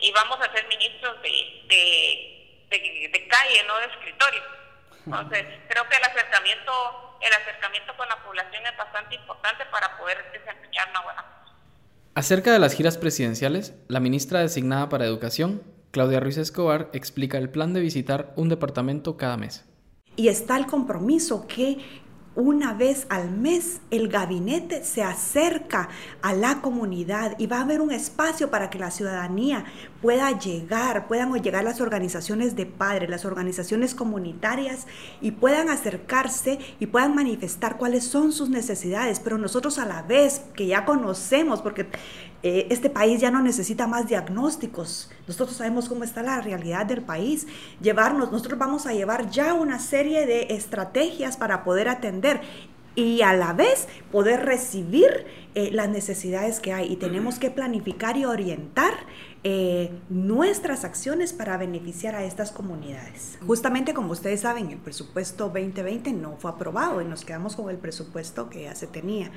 y 0.07 0.13
vamos 0.13 0.39
a 0.41 0.53
ser 0.53 0.69
ministros 0.69 1.17
de, 1.23 1.69
de, 3.11 3.29
calle, 3.29 3.65
no 3.67 3.77
de 3.79 3.87
escritorio. 3.87 4.41
Entonces, 5.05 5.45
creo 5.69 5.89
que 5.89 5.97
el 5.97 6.05
acercamiento, 6.05 7.19
el 7.21 7.33
acercamiento 7.33 7.97
con 7.97 8.09
la 8.09 8.23
población 8.23 8.63
es 8.67 8.77
bastante 8.77 9.17
importante 9.17 9.65
para 9.67 9.99
poder 9.99 10.19
desempeñar 10.33 10.91
una 10.91 11.01
buena 11.03 11.25
Acerca 12.15 12.53
de 12.53 12.59
las 12.59 12.73
giras 12.73 12.97
presidenciales, 12.97 13.75
la 13.89 14.01
ministra 14.01 14.41
designada 14.41 14.89
para 14.89 15.05
Educación, 15.05 15.63
Claudia 15.91 16.21
Ruiz 16.21 16.39
Escobar, 16.39 16.89
explica 16.93 17.37
el 17.37 17.51
plan 17.51 17.75
de 17.75 17.81
visitar 17.81 18.33
un 18.37 18.49
departamento 18.49 19.17
cada 19.17 19.37
mes. 19.37 19.65
Y 20.15 20.29
está 20.29 20.57
el 20.57 20.67
compromiso 20.67 21.47
que 21.47 21.79
una 22.37 22.75
vez 22.75 23.07
al 23.09 23.31
mes 23.31 23.81
el 23.91 24.09
gabinete 24.09 24.85
se 24.85 25.03
acerca 25.03 25.89
a 26.21 26.35
la 26.35 26.61
comunidad 26.61 27.35
y 27.39 27.47
va 27.47 27.59
a 27.59 27.63
haber 27.63 27.81
un 27.81 27.91
espacio 27.91 28.51
para 28.51 28.69
que 28.69 28.79
la 28.79 28.91
ciudadanía 28.91 29.65
pueda 30.03 30.39
llegar, 30.39 31.07
puedan 31.09 31.33
llegar 31.43 31.65
las 31.65 31.81
organizaciones 31.81 32.57
de 32.57 32.67
padres, 32.67 33.11
las 33.11 33.25
organizaciones 33.25 33.95
comunitarias 33.95 34.87
y 35.21 35.33
puedan 35.33 35.69
acercarse 35.69 36.59
y 36.79 36.87
puedan 36.87 37.15
manifestar 37.15 37.77
cuáles 37.77 38.05
son 38.05 38.33
sus 38.33 38.51
necesidades, 38.51 39.21
pero 39.21 39.39
nosotros 39.39 39.79
a 39.79 39.87
la 39.87 40.03
vez 40.03 40.43
que 40.55 40.67
ya 40.67 40.85
conocemos, 40.85 41.63
porque 41.63 41.89
eh, 42.43 42.67
este 42.71 42.91
país 42.91 43.21
ya 43.21 43.31
no 43.31 43.43
necesita 43.43 43.87
más 43.87 44.07
diagnósticos. 44.07 45.11
Nosotros 45.27 45.57
sabemos 45.57 45.89
cómo 45.89 46.05
está 46.05 46.23
la 46.23 46.41
realidad 46.41 46.87
del 46.87 47.03
país. 47.03 47.47
Llevarnos, 47.81 48.31
nosotros 48.31 48.59
vamos 48.59 48.87
a 48.87 48.93
llevar 48.93 49.31
ya 49.31 49.55
una 49.55 49.79
serie 49.79 50.27
de 50.27 50.49
estrategias 50.51 51.37
para 51.37 51.65
poder 51.65 51.89
atender 51.89 52.41
y 52.95 53.23
a 53.23 53.35
la 53.35 53.53
vez 53.53 53.89
poder 54.11 54.45
recibir 54.45 55.27
eh, 55.59 55.71
las 55.73 55.89
necesidades 55.89 56.61
que 56.61 56.75
hay 56.75 56.93
y 56.93 56.97
tenemos 56.97 57.39
que 57.39 57.51
planificar 57.51 58.19
y 58.19 58.27
orientar 58.27 58.93
eh, 59.43 59.91
nuestras 60.11 60.85
acciones 60.85 61.33
para 61.33 61.57
beneficiar 61.57 62.15
a 62.15 62.25
estas 62.25 62.53
comunidades. 62.53 63.39
Justamente 63.47 63.95
como 63.95 64.13
ustedes 64.13 64.43
saben, 64.43 64.71
el 64.71 64.77
presupuesto 64.77 65.45
2020 65.45 66.13
no 66.13 66.37
fue 66.37 66.51
aprobado 66.51 67.01
y 67.01 67.07
nos 67.07 67.25
quedamos 67.25 67.57
con 67.57 67.71
el 67.71 67.79
presupuesto 67.79 68.51
que 68.51 68.65
ya 68.65 68.75
se 68.75 68.87
tenía. 68.87 69.31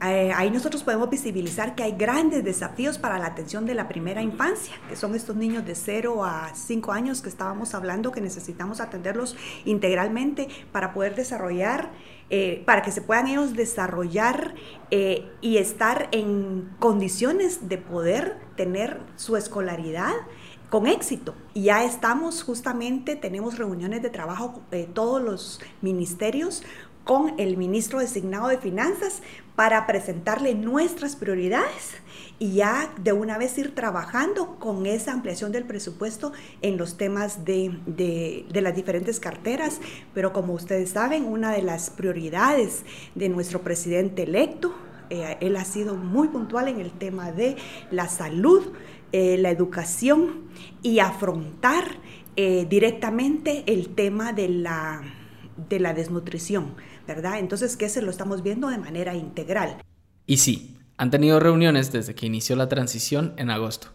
Eh, 0.00 0.30
ahí 0.32 0.50
nosotros 0.50 0.84
podemos 0.84 1.10
visibilizar 1.10 1.74
que 1.74 1.82
hay 1.82 1.92
grandes 1.92 2.44
desafíos 2.44 2.98
para 2.98 3.18
la 3.18 3.26
atención 3.26 3.66
de 3.66 3.74
la 3.74 3.88
primera 3.88 4.22
infancia, 4.22 4.74
que 4.88 4.94
son 4.94 5.16
estos 5.16 5.34
niños 5.34 5.66
de 5.66 5.74
0 5.74 6.24
a 6.24 6.54
5 6.54 6.92
años 6.92 7.20
que 7.20 7.28
estábamos 7.28 7.74
hablando, 7.74 8.12
que 8.12 8.20
necesitamos 8.20 8.80
atenderlos 8.80 9.36
integralmente 9.64 10.46
para 10.70 10.94
poder 10.94 11.16
desarrollar, 11.16 11.90
eh, 12.30 12.62
para 12.64 12.82
que 12.82 12.92
se 12.92 13.02
puedan 13.02 13.26
ellos 13.26 13.54
desarrollar 13.54 14.54
eh, 14.92 15.28
y 15.40 15.56
estar 15.56 16.08
en 16.12 16.70
condiciones 16.78 17.68
de 17.68 17.78
poder 17.78 18.36
tener 18.56 19.00
su 19.16 19.36
escolaridad 19.36 20.14
con 20.70 20.86
éxito. 20.86 21.34
Ya 21.56 21.82
estamos 21.82 22.44
justamente, 22.44 23.16
tenemos 23.16 23.58
reuniones 23.58 24.02
de 24.02 24.10
trabajo, 24.10 24.62
todos 24.92 25.20
los 25.20 25.60
ministerios 25.80 26.62
con 27.04 27.34
el 27.38 27.56
ministro 27.56 28.00
designado 28.00 28.48
de 28.48 28.58
Finanzas 28.58 29.22
para 29.58 29.88
presentarle 29.88 30.54
nuestras 30.54 31.16
prioridades 31.16 31.96
y 32.38 32.52
ya 32.52 32.94
de 33.02 33.12
una 33.12 33.38
vez 33.38 33.58
ir 33.58 33.74
trabajando 33.74 34.54
con 34.60 34.86
esa 34.86 35.12
ampliación 35.12 35.50
del 35.50 35.64
presupuesto 35.64 36.30
en 36.62 36.76
los 36.76 36.96
temas 36.96 37.44
de, 37.44 38.44
las 38.52 38.76
diferentes 38.76 39.18
carteras. 39.18 39.80
Pero 40.14 40.32
como 40.32 40.52
ustedes 40.52 40.90
saben, 40.90 41.24
una 41.24 41.50
de 41.50 41.62
las 41.62 41.90
prioridades 41.90 42.84
de 43.16 43.28
nuestro 43.28 43.62
presidente 43.62 44.22
electo, 44.22 44.76
eh, 45.10 45.36
él 45.40 45.56
ha 45.56 45.64
sido 45.64 45.96
muy 45.96 46.28
puntual 46.28 46.68
en 46.68 46.78
el 46.78 46.92
tema 46.92 47.32
de 47.32 47.56
la 47.90 48.06
salud, 48.06 48.64
eh, 49.10 49.38
la 49.38 49.50
educación 49.50 50.42
y 50.82 51.00
afrontar 51.00 51.96
eh, 52.36 52.64
directamente 52.70 53.64
el 53.66 53.88
tema 53.88 54.32
de 54.32 54.50
la, 54.50 55.02
de 55.68 55.80
la 55.80 55.94
desnutrición 55.94 56.76
¿verdad? 57.08 57.38
Entonces, 57.38 57.76
que 57.76 57.88
se 57.88 58.02
lo 58.02 58.10
estamos 58.10 58.42
viendo 58.42 58.68
de 58.68 58.78
manera 58.78 59.14
integral. 59.14 59.82
Y 60.26 60.36
sí, 60.36 60.78
han 60.98 61.10
tenido 61.10 61.40
reuniones 61.40 61.90
desde 61.90 62.14
que 62.14 62.26
inició 62.26 62.54
la 62.54 62.68
transición 62.68 63.34
en 63.38 63.50
agosto, 63.50 63.88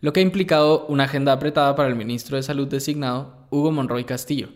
lo 0.00 0.12
que 0.12 0.20
ha 0.20 0.22
implicado 0.24 0.84
una 0.86 1.04
agenda 1.04 1.32
apretada 1.32 1.76
para 1.76 1.88
el 1.88 1.94
ministro 1.94 2.36
de 2.36 2.42
Salud 2.42 2.66
designado, 2.66 3.46
Hugo 3.50 3.70
Monroy 3.70 4.04
Castillo, 4.04 4.48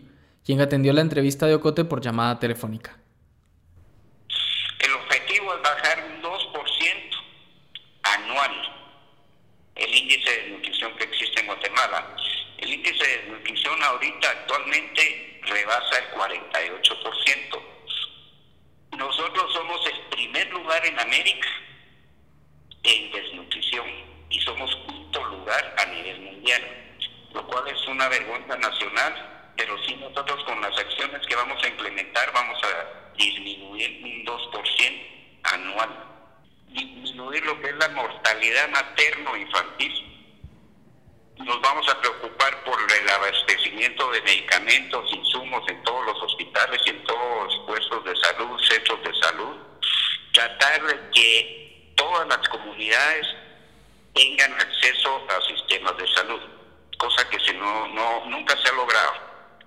quien 0.45 0.59
atendió 0.59 0.91
la 0.93 1.01
entrevista 1.01 1.47
de 1.47 1.55
Ocote 1.55 1.85
por 1.85 2.01
llamada 2.01 2.37
telefónica. 2.37 2.97
El 4.79 4.91
objetivo 4.93 5.55
es 5.55 5.61
bajar 5.63 6.03
un 6.13 6.21
2% 6.21 6.31
anual 8.03 8.51
el 9.75 9.95
índice 9.95 10.29
de 10.29 10.49
nutrición 10.49 10.95
que 10.97 11.05
existe 11.05 11.39
en 11.39 11.47
Guatemala. 11.47 12.15
El 12.57 12.73
índice 12.73 13.07
de 13.07 13.31
nutrición 13.31 13.81
ahorita 13.81 14.29
actualmente 14.29 15.39
rebasa 15.43 15.97
el 15.97 16.11
48%. 16.11 17.71
Nosotros 18.97 19.53
somos 19.53 19.81
el 19.87 19.99
primer 20.15 20.53
en 20.85 20.99
América 20.99 21.47
en 22.83 23.11
desnutrición 23.11 23.85
y 24.29 24.39
somos 24.41 24.75
quinto 24.87 25.23
lugar 25.25 25.75
a 25.77 25.85
nivel 25.85 26.21
mundial, 26.21 26.61
lo 27.33 27.45
cual 27.45 27.67
es 27.67 27.87
una 27.87 28.07
vergüenza 28.07 28.57
nacional, 28.57 29.53
pero 29.55 29.77
sí 29.85 29.95
nosotros 29.95 30.43
con 30.45 30.59
las 30.61 30.77
acciones 30.79 31.25
que 31.27 31.35
vamos 31.35 31.61
a 31.63 31.67
implementar 31.67 32.31
vamos 32.33 32.59
a 32.63 33.13
disminuir 33.17 34.01
un 34.03 34.25
2% 34.25 35.07
anual, 35.43 35.89
disminuir 36.69 37.45
lo 37.45 37.61
que 37.61 37.67
es 37.67 37.75
la 37.75 37.89
mortalidad 37.89 38.69
materno-infantil 38.69 40.11
nos 41.45 41.59
vamos 41.61 41.87
a 41.89 41.99
preocupar 41.99 42.63
por 42.63 42.77
el 42.79 43.09
abastecimiento 43.09 44.11
de 44.11 44.21
medicamentos, 44.21 45.11
insumos 45.11 45.67
en 45.69 45.81
todos 45.83 46.05
los 46.05 46.23
hospitales 46.23 46.81
y 46.85 46.89
en 46.89 47.03
todos 47.03 47.45
los 47.45 47.65
puestos 47.67 48.05
de 48.05 48.15
salud, 48.15 48.59
centros 48.69 49.03
de 49.03 49.13
salud. 49.21 49.70
Tratar 50.41 50.81
de 50.87 51.09
que 51.11 51.93
todas 51.95 52.27
las 52.27 52.49
comunidades 52.49 53.27
tengan 54.15 54.51
acceso 54.53 55.23
a 55.29 55.39
sistemas 55.45 55.95
de 55.97 56.07
salud, 56.15 56.41
cosa 56.97 57.29
que 57.29 57.39
si 57.41 57.53
no, 57.53 57.87
no 57.89 58.25
nunca 58.25 58.57
se 58.57 58.69
ha 58.69 58.73
logrado. 58.73 59.13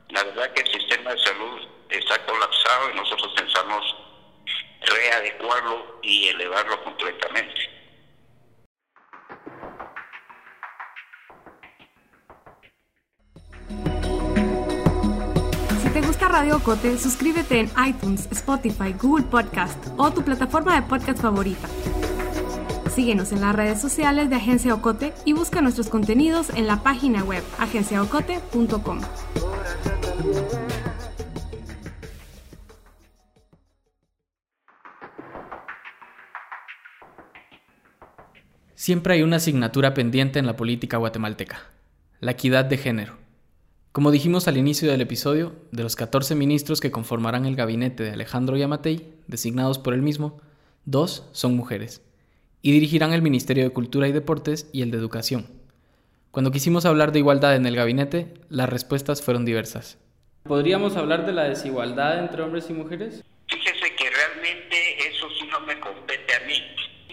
La 0.09 0.25
verdad 0.25 0.53
que 0.53 0.63
el 0.63 0.73
sistema 0.73 1.13
de 1.13 1.23
salud 1.23 1.69
está 1.91 2.27
colapsado 2.27 2.91
y 2.91 2.95
nosotros 2.95 3.33
pensamos 3.37 3.97
readecuarlo 4.81 6.01
y 6.03 6.27
elevarlo 6.31 6.83
completamente. 6.83 7.74
Te 15.95 16.01
gusta 16.01 16.27
Radio 16.27 16.57
Ocote, 16.57 16.99
suscríbete 16.99 17.61
en 17.61 17.71
iTunes, 17.87 18.27
Spotify, 18.33 18.93
Google 19.01 19.27
Podcast 19.27 19.79
o 19.97 20.11
tu 20.11 20.25
plataforma 20.25 20.75
de 20.75 20.83
podcast 20.83 21.21
favorita. 21.21 21.69
Síguenos 22.93 23.31
en 23.31 23.41
las 23.41 23.55
redes 23.55 23.81
sociales 23.81 24.29
de 24.29 24.35
Agencia 24.35 24.75
Ocote 24.75 25.15
y 25.25 25.35
busca 25.35 25.61
nuestros 25.61 25.89
contenidos 25.89 26.51
en 26.51 26.67
la 26.67 26.83
página 26.83 27.23
web 27.23 27.45
agenciaocote.com. 27.61 29.03
Siempre 38.75 39.15
hay 39.15 39.23
una 39.23 39.37
asignatura 39.37 39.95
pendiente 39.95 40.41
en 40.41 40.47
la 40.47 40.57
política 40.57 40.97
guatemalteca, 40.97 41.61
la 42.19 42.33
equidad 42.33 42.65
de 42.65 42.79
género. 42.79 43.24
Como 43.95 44.11
dijimos 44.11 44.49
al 44.49 44.57
inicio 44.57 44.91
del 44.91 45.03
episodio, 45.03 45.55
de 45.71 45.85
los 45.85 45.95
14 45.95 46.35
ministros 46.35 46.81
que 46.81 46.91
conformarán 46.91 47.47
el 47.47 47.55
gabinete 47.55 48.03
de 48.03 48.11
Alejandro 48.11 48.57
Yamatei, 48.57 49.15
designados 49.29 49.79
por 49.79 49.95
él 49.95 50.03
mismo, 50.03 50.41
dos 50.85 51.29
son 51.31 51.55
mujeres, 51.55 52.03
y 52.61 52.73
dirigirán 52.73 53.13
el 53.13 53.23
Ministerio 53.23 53.63
de 53.63 53.71
Cultura 53.71 54.09
y 54.09 54.13
Deportes 54.13 54.69
y 54.73 54.83
el 54.83 54.91
de 54.91 54.99
Educación. 54.99 55.47
Cuando 56.33 56.51
quisimos 56.51 56.87
hablar 56.87 57.13
de 57.13 57.21
igualdad 57.21 57.55
en 57.55 57.67
el 57.67 57.77
gabinete, 57.77 58.35
las 58.49 58.69
respuestas 58.69 59.23
fueron 59.23 59.45
diversas. 59.45 59.97
¿Podríamos 60.43 60.97
hablar 60.97 61.25
de 61.25 61.33
la 61.33 61.45
desigualdad 61.45 62.19
entre 62.19 62.43
hombres 62.43 62.69
y 62.71 62.73
mujeres? 62.73 63.23
Fíjese 63.47 63.95
que 63.95 64.11
realmente 64.11 65.07
eso 65.09 65.29
sí 65.39 65.47
no 65.53 65.61
me 65.61 65.79
compete 65.79 66.35
a 66.35 66.41
mí. 66.49 66.61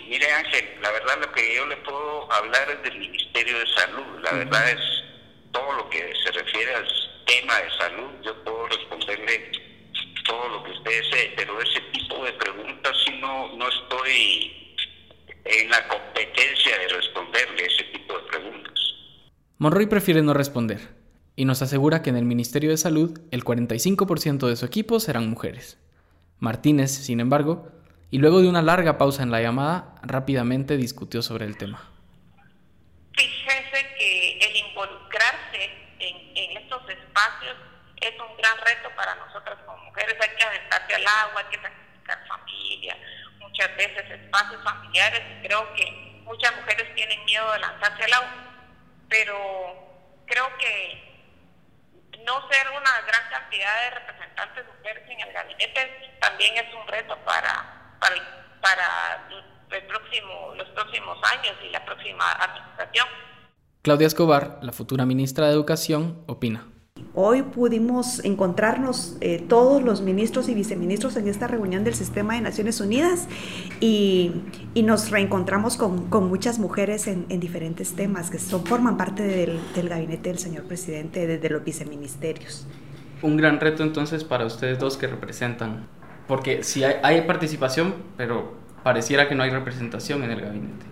Mire 0.10 0.32
Ángel, 0.32 0.66
la 0.82 0.90
verdad 0.90 1.14
lo 1.22 1.32
que 1.32 1.58
yo 1.58 1.68
le 1.68 1.78
puedo 1.78 2.34
hablar 2.34 2.72
es 2.72 2.90
del 2.90 3.00
Ministerio 3.00 3.60
de 3.60 3.68
Salud. 3.68 4.24
La 4.24 4.32
verdad 4.32 4.72
es 4.72 5.01
todo 5.52 5.74
lo 5.74 5.90
que 5.90 6.14
se 6.24 6.32
refiere 6.32 6.76
al 6.76 6.88
tema 7.26 7.56
de 7.60 7.70
salud, 7.78 8.12
yo 8.24 8.44
puedo 8.44 8.68
responderle 8.68 9.52
todo 10.26 10.50
lo 10.50 10.64
que 10.64 10.72
usted 10.72 10.92
desee, 10.92 11.34
pero 11.36 11.62
ese 11.62 11.82
tipo 11.92 12.24
de 12.24 12.34
preguntas 12.34 12.98
sí 13.06 13.14
no, 13.20 13.56
no 13.56 13.68
estoy 13.68 14.76
en 15.46 15.70
la 15.70 15.88
competencia 15.88 16.78
de 16.78 16.88
responderle 16.90 17.66
ese 17.66 17.84
tipo 17.86 18.14
de 18.18 18.24
preguntas. 18.30 18.74
Monroy 19.58 19.88
prefiere 19.88 20.22
no 20.22 20.34
responder 20.34 20.80
y 21.36 21.46
nos 21.46 21.62
asegura 21.62 22.02
que 22.02 22.10
en 22.10 22.18
el 22.18 22.26
Ministerio 22.26 22.70
de 22.70 22.78
Salud 22.78 23.20
el 23.32 23.44
45% 23.44 24.48
de 24.48 24.56
su 24.56 24.66
equipo 24.66 25.00
serán 25.00 25.30
mujeres. 25.30 25.78
Martínez, 26.40 26.92
sin 26.92 27.20
embargo, 27.20 27.72
y 28.10 28.18
luego 28.18 28.42
de 28.42 28.50
una 28.50 28.62
larga 28.62 28.98
pausa 28.98 29.24
en 29.24 29.32
la 29.32 29.42
llamada, 29.42 29.96
rápidamente 30.02 30.78
discutió 30.78 31.22
sobre 31.22 31.46
el 31.46 31.58
tema. 31.58 31.92
es 38.02 38.20
un 38.20 38.36
gran 38.38 38.58
reto 38.66 38.90
para 38.96 39.16
nosotras 39.16 39.58
como 39.66 39.78
mujeres. 39.86 40.16
Hay 40.20 40.30
al 41.02 41.08
agua, 41.08 41.42
hay 41.42 41.58
que 41.58 41.62
sacrificar 41.62 42.28
familia, 42.28 42.98
muchas 43.40 43.76
veces 43.76 44.10
espacios 44.10 44.64
familiares 44.64 45.22
y 45.30 45.48
creo 45.48 45.74
que 45.74 46.22
muchas 46.24 46.56
mujeres 46.56 46.96
tienen 46.96 47.24
miedo 47.26 47.52
de 47.52 47.60
lanzarse 47.60 48.04
al 48.04 48.14
agua. 48.14 48.34
Pero 49.10 49.36
creo 50.26 50.48
que 50.58 51.12
no 52.26 52.50
ser 52.50 52.68
una 52.70 53.02
gran 53.08 53.30
cantidad 53.30 53.82
de 53.84 53.90
representantes 53.92 54.66
mujeres 54.78 55.04
en 55.10 55.20
el 55.20 55.34
gabinete 55.34 56.18
también 56.22 56.58
es 56.58 56.74
un 56.74 56.88
reto 56.88 57.18
para, 57.26 57.98
para, 58.00 58.16
para 58.62 59.28
el 59.72 59.84
próximo, 59.84 60.54
los 60.56 60.70
próximos 60.70 61.18
años 61.32 61.56
y 61.64 61.70
la 61.70 61.84
próxima 61.84 62.32
administración. 62.32 63.08
Claudia 63.82 64.08
Escobar, 64.08 64.60
la 64.62 64.72
futura 64.72 65.06
ministra 65.06 65.48
de 65.48 65.54
Educación, 65.54 66.24
opina. 66.28 66.68
Hoy 67.14 67.42
pudimos 67.42 68.24
encontrarnos 68.24 69.18
eh, 69.20 69.44
todos 69.50 69.84
los 69.84 70.02
ministros 70.02 70.48
y 70.48 70.54
viceministros 70.54 71.18
en 71.18 71.28
esta 71.28 71.46
reunión 71.46 71.84
del 71.84 71.94
Sistema 71.94 72.36
de 72.36 72.42
Naciones 72.42 72.80
Unidas 72.80 73.28
y, 73.82 74.32
nos 74.76 75.12
reencontramos 75.12 75.76
con, 75.76 76.08
muchas 76.30 76.58
mujeres 76.58 77.08
en, 77.08 77.28
diferentes 77.40 77.94
temas 77.94 78.30
que 78.30 78.40
son, 78.40 78.66
forman 78.66 78.96
parte 78.96 79.24
del, 79.24 79.60
gabinete 79.90 80.30
del 80.30 80.40
señor 80.40 80.64
presidente, 80.64 81.28
desde 81.28 81.50
los 81.50 81.64
viceministerios. 81.66 82.66
Un 83.22 83.36
gran 83.36 83.60
reto 83.60 83.84
entonces 83.84 84.24
para 84.24 84.46
ustedes 84.46 84.80
dos 84.80 84.98
que 84.98 85.06
representan 85.08 85.88
Porque 86.28 86.64
si 86.64 86.84
hay 86.84 87.22
participación, 87.24 87.94
pero 88.16 88.54
pareciera 88.84 89.28
que 89.28 89.36
no 89.36 89.44
hay 89.44 89.50
representación 89.50 90.24
en 90.24 90.32
el 90.32 90.42
gabinete 90.42 90.91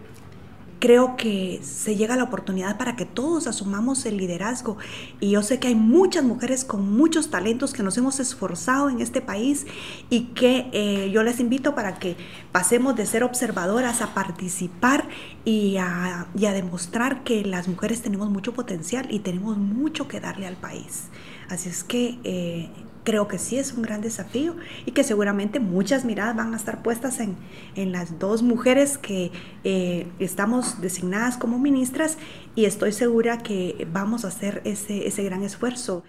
creo 0.80 1.16
que 1.18 1.60
se 1.62 1.96
llega 1.96 2.16
la 2.16 2.24
oportunidad 2.24 2.78
para 2.78 2.96
que 2.96 3.06
todos 3.06 3.48
asumamos 3.48 4.06
el 4.06 4.18
liderazgo. 4.18 4.78
Y 5.20 5.32
yo 5.32 5.44
sé 5.44 5.60
que 5.60 5.68
hay 5.68 5.76
muchas 5.76 6.24
mujeres 6.24 6.66
con 6.66 6.92
muchos 6.92 7.30
talentos 7.30 7.74
que 7.74 7.84
nos 7.84 7.98
hemos 7.98 8.20
esforzado 8.20 8.90
en 8.90 9.02
este 9.02 9.22
país 9.22 9.68
y 10.10 10.28
que 10.28 10.70
eh, 10.72 11.12
yo 11.12 11.24
les 11.24 11.40
invito 11.40 11.76
para 11.76 12.00
que 12.00 12.16
pasemos 12.52 12.96
de 12.96 13.06
ser 13.06 13.24
observadoras 13.24 14.02
a 14.02 14.14
participar 14.14 15.08
y 15.46 15.78
a, 15.78 16.28
demostrar 16.34 17.24
que 17.24 17.44
las 17.46 17.68
mujeres 17.68 18.02
tenemos 18.02 18.30
mucho 18.30 18.54
potencial 18.54 19.08
y 19.12 19.20
tenemos 19.20 19.58
mucho 19.58 20.08
que 20.08 20.20
darle 20.20 20.48
al 20.48 20.56
país. 20.56 21.10
Así 21.50 21.70
es 21.70 21.84
que 21.84 22.20
eh, 22.24 22.70
creo 23.10 23.28
que 23.28 23.40
sí 23.40 23.58
es 23.58 23.74
un 23.74 23.82
gran 23.82 24.02
desafío 24.02 24.56
y 24.86 24.92
que 24.92 25.04
seguramente 25.04 25.60
muchas 25.60 26.06
miradas 26.06 26.36
van 26.36 26.54
a 26.54 26.58
estar 26.58 26.84
puestas 26.84 27.20
en, 27.20 27.38
en 27.76 27.92
las 27.92 28.20
dos 28.20 28.44
mujeres 28.44 29.00
que 29.00 29.32
eh, 29.64 30.08
estamos 30.20 30.80
designadas 30.80 31.36
como 31.36 31.58
ministras 31.58 32.20
y 32.54 32.66
estoy 32.66 32.92
segura 32.92 33.40
que 33.40 33.88
vamos 33.92 34.26
a 34.26 34.28
hacer 34.28 34.62
ese, 34.64 35.08
ese 35.08 35.24
gran 35.24 35.42
esfuerzo. 35.42 36.04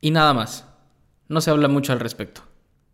Y 0.00 0.10
nada 0.10 0.32
más, 0.32 0.66
no 1.28 1.42
se 1.42 1.50
habla 1.50 1.68
mucho 1.68 1.92
al 1.92 2.00
respecto. 2.00 2.40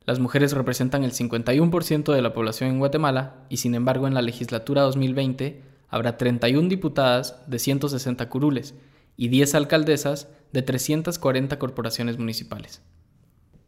Las 0.04 0.18
mujeres 0.18 0.50
representan 0.50 1.04
el 1.04 1.12
51% 1.12 2.12
de 2.12 2.22
la 2.22 2.32
población 2.32 2.70
en 2.70 2.78
Guatemala 2.80 3.36
y 3.48 3.58
sin 3.58 3.76
embargo 3.76 4.08
en 4.08 4.14
la 4.14 4.22
legislatura 4.22 4.82
2020 4.82 5.62
habrá 5.88 6.16
31 6.16 6.68
diputadas 6.68 7.36
de 7.46 7.60
160 7.60 8.28
curules 8.28 8.74
y 9.16 9.28
10 9.28 9.54
alcaldesas 9.54 10.26
de 10.52 10.62
340 10.62 11.58
corporaciones 11.58 12.18
municipales. 12.18 12.82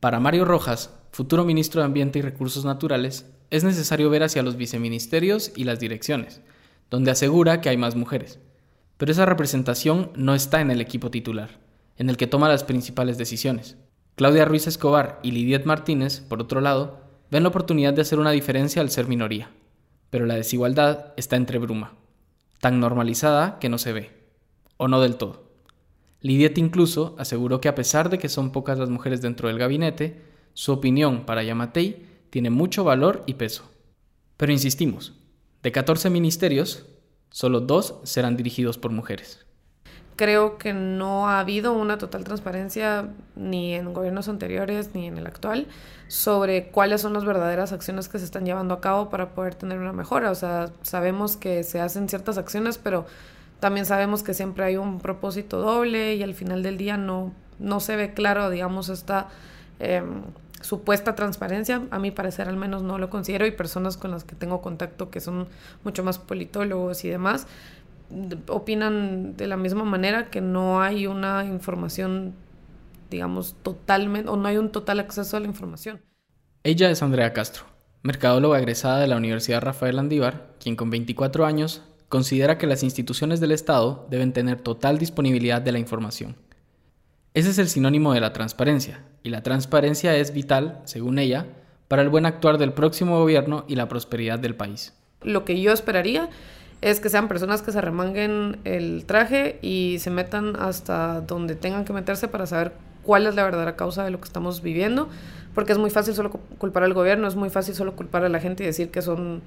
Para 0.01 0.19
Mario 0.19 0.45
Rojas, 0.45 0.91
futuro 1.13 1.45
ministro 1.45 1.81
de 1.81 1.87
Ambiente 1.87 2.19
y 2.19 2.23
Recursos 2.23 2.65
Naturales, 2.65 3.27
es 3.51 3.65
necesario 3.65 4.11
ver 4.11 4.23
hacia 4.23 4.43
los 4.43 4.57
viceministerios 4.57 5.53
y 5.55 5.65
las 5.65 5.79
direcciones, 5.79 6.41
donde 6.91 7.11
asegura 7.11 7.61
que 7.61 7.69
hay 7.69 7.77
más 7.77 7.95
mujeres. 7.95 8.41
Pero 8.97 9.13
esa 9.13 9.27
representación 9.27 10.11
no 10.17 10.35
está 10.35 10.61
en 10.61 10.71
el 10.71 10.81
equipo 10.81 11.11
titular, 11.11 11.61
en 11.99 12.11
el 12.11 12.17
que 12.17 12.27
toma 12.27 12.49
las 12.49 12.65
principales 12.65 13.19
decisiones. 13.19 13.77
Claudia 14.17 14.45
Ruiz 14.45 14.67
Escobar 14.67 15.21
y 15.23 15.31
Lidiet 15.31 15.65
Martínez, 15.65 16.21
por 16.21 16.41
otro 16.41 16.61
lado, 16.61 17.01
ven 17.31 17.45
la 17.45 17.51
oportunidad 17.51 17.95
de 17.95 18.03
hacer 18.03 18.19
una 18.19 18.31
diferencia 18.31 18.83
al 18.83 18.91
ser 18.91 19.07
minoría, 19.07 19.51
pero 20.11 20.27
la 20.27 20.35
desigualdad 20.35 21.15
está 21.17 21.37
entre 21.37 21.59
bruma, 21.59 21.95
tan 22.61 22.81
normalizada 22.81 23.59
que 23.59 23.69
no 23.69 23.79
se 23.79 23.93
ve, 23.93 24.11
o 24.77 24.89
no 24.89 25.01
del 25.01 25.17
todo. 25.17 25.52
Lidiet 26.23 26.57
incluso 26.57 27.17
aseguró 27.19 27.61
que 27.61 27.69
a 27.69 27.75
pesar 27.75 28.09
de 28.09 28.19
que 28.19 28.29
son 28.29 28.53
pocas 28.53 28.79
las 28.79 28.89
mujeres 28.89 29.21
dentro 29.21 29.49
del 29.49 29.59
gabinete, 29.59 30.23
su 30.55 30.73
opinión 30.73 31.27
para 31.27 31.43
Yamatei 31.43 32.07
tiene 32.31 32.51
mucho 32.51 32.85
valor 32.85 33.25
y 33.27 33.35
peso. 33.35 33.69
Pero 34.37 34.53
insistimos, 34.53 35.15
de 35.63 35.73
14 35.73 36.11
ministerios, 36.11 36.87
solo 37.31 37.61
dos 37.61 37.97
serán 38.05 38.37
dirigidos 38.37 38.79
por 38.79 38.93
mujeres. 38.93 39.45
Creo 40.15 40.59
que 40.59 40.73
no 40.73 41.29
ha 41.29 41.41
habido 41.41 41.73
una 41.73 41.99
total 41.99 42.23
transparencia 42.23 43.09
ni 43.35 43.75
en 43.75 43.93
gobiernos 43.93 44.29
anteriores 44.29 44.95
ni 44.95 45.07
en 45.07 45.19
el 45.19 45.27
actual 45.27 45.67
sobre 46.07 46.69
cuáles 46.69 47.01
son 47.01 47.15
las 47.15 47.25
verdaderas 47.25 47.73
acciones 47.73 48.09
que 48.09 48.19
se 48.19 48.27
están 48.27 48.45
llevando 48.45 48.75
a 48.75 48.81
cabo 48.81 49.09
para 49.09 49.35
poder 49.35 49.55
tener 49.55 49.79
una 49.79 49.93
mejora. 49.93 50.31
O 50.31 50.35
sea, 50.35 50.71
sabemos 50.83 51.37
que 51.37 51.65
se 51.65 51.81
hacen 51.81 52.09
ciertas 52.09 52.39
acciones, 52.39 52.79
pero 52.79 53.07
también 53.63 53.87
sabemos 53.87 54.25
que 54.25 54.35
siempre 54.35 54.65
hay 54.65 54.77
un 54.77 54.99
propósito 54.99 55.61
doble 55.61 56.17
y 56.17 56.25
al 56.25 56.35
final 56.35 56.65
del 56.65 56.77
día 56.77 56.97
no, 56.97 57.33
no 57.61 57.79
se 57.79 57.95
ve 57.95 58.13
claro, 58.13 58.51
digamos, 58.51 58.89
esta 58.89 59.29
em, 59.79 60.23
supuesta 60.61 61.15
transparencia. 61.15 61.83
A 61.93 62.01
mi 62.01 62.11
parecer 62.11 62.49
al 62.49 62.57
menos 62.57 62.83
no 62.83 62.99
lo 62.99 63.09
considero 63.09 63.47
y 63.47 63.53
personas 63.53 63.97
con 63.97 64.11
las 64.11 64.25
que 64.25 64.35
tengo 64.35 64.61
contacto 64.63 65.11
que 65.11 65.21
son 65.21 65.47
mucho 65.85 66.03
más 66.03 66.19
politólogos 66.19 67.05
y 67.05 67.11
demás 67.11 67.47
opinan 68.49 69.37
de 69.37 69.47
la 69.47 69.57
misma 69.57 69.85
manera 69.85 70.29
que 70.29 70.41
no 70.41 70.83
hay 70.83 71.07
una 71.07 71.45
información, 71.45 72.35
digamos, 73.11 73.55
totalmente, 73.63 74.29
o 74.29 74.37
no 74.37 74.49
hay 74.49 74.57
un 74.57 74.73
total 74.73 74.99
acceso 74.99 75.37
a 75.37 75.41
la 75.41 75.47
información. 75.47 76.03
Ella 76.65 76.91
es 76.91 77.01
Andrea 77.01 77.33
Castro, 77.33 77.63
mercadóloga 78.03 78.59
egresada 78.59 78.99
de 78.99 79.07
la 79.07 79.17
Universidad 79.17 79.63
Rafael 79.63 80.01
Andívar, 80.01 80.49
quien 80.59 80.75
con 80.75 80.91
24 80.91 81.47
años 81.47 81.83
considera 82.13 82.59
que 82.59 82.67
las 82.67 82.83
instituciones 82.83 83.41
del 83.41 83.53
Estado 83.53 84.07
deben 84.11 84.35
tener 84.35 84.61
total 84.61 84.99
disponibilidad 84.99 85.63
de 85.63 85.73
la 85.73 85.79
información. 85.79 86.37
Ese 87.33 87.49
es 87.49 87.59
el 87.59 87.71
sinónimo 87.71 88.13
de 88.13 88.21
la 88.21 88.35
transparencia, 88.35 89.01
y 89.23 89.31
la 89.31 89.43
transparencia 89.43 90.15
es 90.15 90.35
vital, 90.35 90.83
según 90.85 91.19
ella, 91.19 91.47
para 91.89 92.03
el 92.03 92.11
buen 92.11 92.27
actuar 92.27 92.59
del 92.59 92.75
próximo 92.75 93.19
gobierno 93.19 93.65
y 93.67 93.77
la 93.77 93.89
prosperidad 93.89 94.39
del 94.39 94.55
país. 94.55 94.93
Lo 95.23 95.47
que 95.47 95.59
yo 95.59 95.73
esperaría 95.73 96.29
es 96.83 97.01
que 97.01 97.09
sean 97.09 97.29
personas 97.29 97.63
que 97.63 97.73
se 97.73 97.81
remanguen 97.81 98.59
el 98.65 99.07
traje 99.07 99.59
y 99.63 99.97
se 100.01 100.11
metan 100.11 100.57
hasta 100.57 101.23
donde 101.23 101.55
tengan 101.55 101.87
que 101.87 101.95
meterse 101.95 102.29
para 102.29 102.45
saber 102.45 102.75
cuál 103.03 103.27
es 103.27 103.35
la 103.35 103.45
verdadera 103.45 103.75
causa 103.75 104.05
de 104.05 104.11
lo 104.11 104.21
que 104.21 104.27
estamos 104.27 104.61
viviendo, 104.61 105.09
porque 105.55 105.73
es 105.73 105.79
muy 105.79 105.89
fácil 105.89 106.13
solo 106.13 106.31
culpar 106.31 106.83
al 106.83 106.93
gobierno, 106.93 107.27
es 107.27 107.37
muy 107.37 107.49
fácil 107.49 107.75
solo 107.75 107.97
culpar 107.97 108.23
a 108.23 108.29
la 108.29 108.39
gente 108.39 108.65
y 108.65 108.67
decir 108.67 108.91
que 108.91 109.01
son 109.01 109.41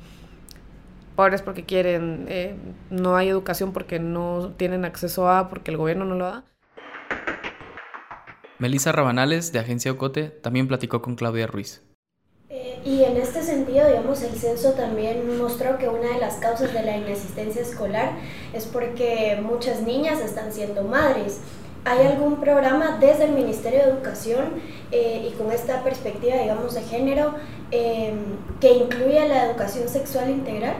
pobres 1.15 1.41
porque 1.41 1.63
quieren, 1.63 2.25
eh, 2.29 2.55
no 2.89 3.15
hay 3.15 3.29
educación 3.29 3.71
porque 3.71 3.99
no 3.99 4.53
tienen 4.57 4.85
acceso 4.85 5.29
a, 5.29 5.49
porque 5.49 5.71
el 5.71 5.77
gobierno 5.77 6.05
no 6.05 6.15
lo 6.15 6.25
da. 6.25 6.43
Melissa 8.59 8.91
Rabanales, 8.91 9.51
de 9.51 9.59
Agencia 9.59 9.91
Ocote, 9.91 10.29
también 10.29 10.67
platicó 10.67 11.01
con 11.01 11.15
Claudia 11.15 11.47
Ruiz. 11.47 11.81
Eh, 12.49 12.79
y 12.85 13.03
en 13.03 13.17
este 13.17 13.41
sentido, 13.41 13.87
digamos, 13.87 14.21
el 14.21 14.35
censo 14.35 14.73
también 14.73 15.37
mostró 15.37 15.77
que 15.77 15.89
una 15.89 16.13
de 16.13 16.19
las 16.19 16.35
causas 16.35 16.73
de 16.73 16.83
la 16.83 16.95
inasistencia 16.95 17.61
escolar 17.61 18.11
es 18.53 18.65
porque 18.65 19.39
muchas 19.41 19.81
niñas 19.81 20.21
están 20.21 20.53
siendo 20.53 20.83
madres. 20.83 21.41
¿Hay 21.83 22.07
algún 22.07 22.39
programa 22.39 22.97
desde 22.99 23.25
el 23.25 23.33
Ministerio 23.33 23.79
de 23.79 23.91
Educación 23.91 24.53
eh, 24.91 25.29
y 25.29 25.35
con 25.35 25.51
esta 25.51 25.83
perspectiva, 25.83 26.35
digamos, 26.37 26.73
de 26.73 26.81
género 26.81 27.35
que 27.69 28.71
incluya 28.71 29.25
la 29.27 29.45
educación 29.47 29.89
sexual 29.89 30.29
integral? 30.29 30.75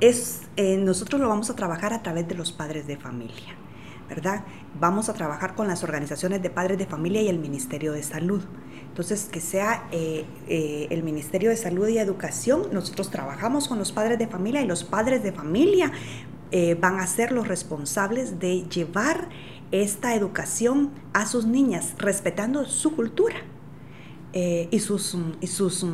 Es, 0.00 0.42
eh, 0.56 0.76
nosotros 0.76 1.20
lo 1.20 1.28
vamos 1.28 1.50
a 1.50 1.56
trabajar 1.56 1.92
a 1.92 2.02
través 2.02 2.26
de 2.26 2.34
los 2.34 2.52
padres 2.52 2.86
de 2.86 2.96
familia, 2.96 3.54
¿verdad? 4.08 4.44
Vamos 4.78 5.08
a 5.08 5.14
trabajar 5.14 5.54
con 5.54 5.68
las 5.68 5.84
organizaciones 5.84 6.42
de 6.42 6.50
padres 6.50 6.78
de 6.78 6.86
familia 6.86 7.22
y 7.22 7.28
el 7.28 7.38
Ministerio 7.38 7.92
de 7.92 8.02
Salud. 8.02 8.42
Entonces, 8.88 9.28
que 9.30 9.40
sea 9.40 9.86
eh, 9.92 10.24
eh, 10.48 10.88
el 10.90 11.02
Ministerio 11.02 11.50
de 11.50 11.56
Salud 11.56 11.86
y 11.88 11.98
Educación, 11.98 12.68
nosotros 12.72 13.10
trabajamos 13.10 13.68
con 13.68 13.78
los 13.78 13.92
padres 13.92 14.18
de 14.18 14.26
familia 14.26 14.62
y 14.62 14.66
los 14.66 14.84
padres 14.84 15.22
de 15.22 15.32
familia 15.32 15.92
van 16.80 16.98
a 16.98 17.06
ser 17.06 17.30
los 17.30 17.46
responsables 17.46 18.40
de 18.40 18.64
llevar 18.64 19.28
esta 19.70 20.16
educación 20.16 20.90
a 21.12 21.24
sus 21.26 21.46
niñas, 21.46 21.94
respetando 21.96 22.64
su 22.64 22.96
cultura. 22.96 23.36
Eh, 24.32 24.68
y, 24.70 24.78
sus, 24.78 25.16
y 25.40 25.48
sus, 25.48 25.84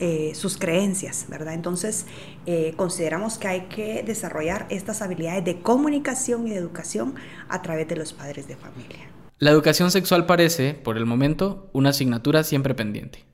eh, 0.00 0.32
sus 0.34 0.56
creencias, 0.56 1.26
¿verdad? 1.28 1.54
Entonces, 1.54 2.04
eh, 2.44 2.74
consideramos 2.76 3.38
que 3.38 3.46
hay 3.46 3.60
que 3.68 4.02
desarrollar 4.02 4.66
estas 4.70 5.02
habilidades 5.02 5.44
de 5.44 5.60
comunicación 5.60 6.48
y 6.48 6.50
de 6.50 6.56
educación 6.56 7.14
a 7.48 7.62
través 7.62 7.86
de 7.86 7.94
los 7.94 8.12
padres 8.12 8.48
de 8.48 8.56
familia. 8.56 9.08
La 9.38 9.52
educación 9.52 9.92
sexual 9.92 10.26
parece, 10.26 10.74
por 10.74 10.96
el 10.96 11.06
momento, 11.06 11.70
una 11.72 11.90
asignatura 11.90 12.42
siempre 12.42 12.74
pendiente. 12.74 13.24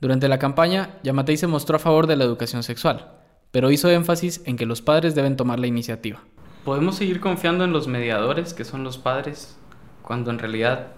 Durante 0.00 0.26
la 0.26 0.40
campaña, 0.40 0.98
Yamatei 1.04 1.36
se 1.36 1.46
mostró 1.46 1.76
a 1.76 1.80
favor 1.80 2.08
de 2.08 2.16
la 2.16 2.24
educación 2.24 2.64
sexual, 2.64 3.12
pero 3.52 3.70
hizo 3.70 3.88
énfasis 3.90 4.42
en 4.44 4.56
que 4.56 4.66
los 4.66 4.82
padres 4.82 5.14
deben 5.14 5.36
tomar 5.36 5.60
la 5.60 5.68
iniciativa. 5.68 6.24
¿Podemos 6.64 6.96
seguir 6.96 7.20
confiando 7.20 7.62
en 7.62 7.72
los 7.72 7.86
mediadores, 7.86 8.54
que 8.54 8.64
son 8.64 8.82
los 8.82 8.98
padres, 8.98 9.56
cuando 10.02 10.32
en 10.32 10.40
realidad 10.40 10.88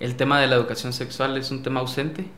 el 0.00 0.16
tema 0.16 0.40
de 0.40 0.46
la 0.46 0.56
educación 0.56 0.92
sexual 0.92 1.36
es 1.36 1.50
un 1.50 1.62
tema 1.62 1.80
ausente? 1.80 2.30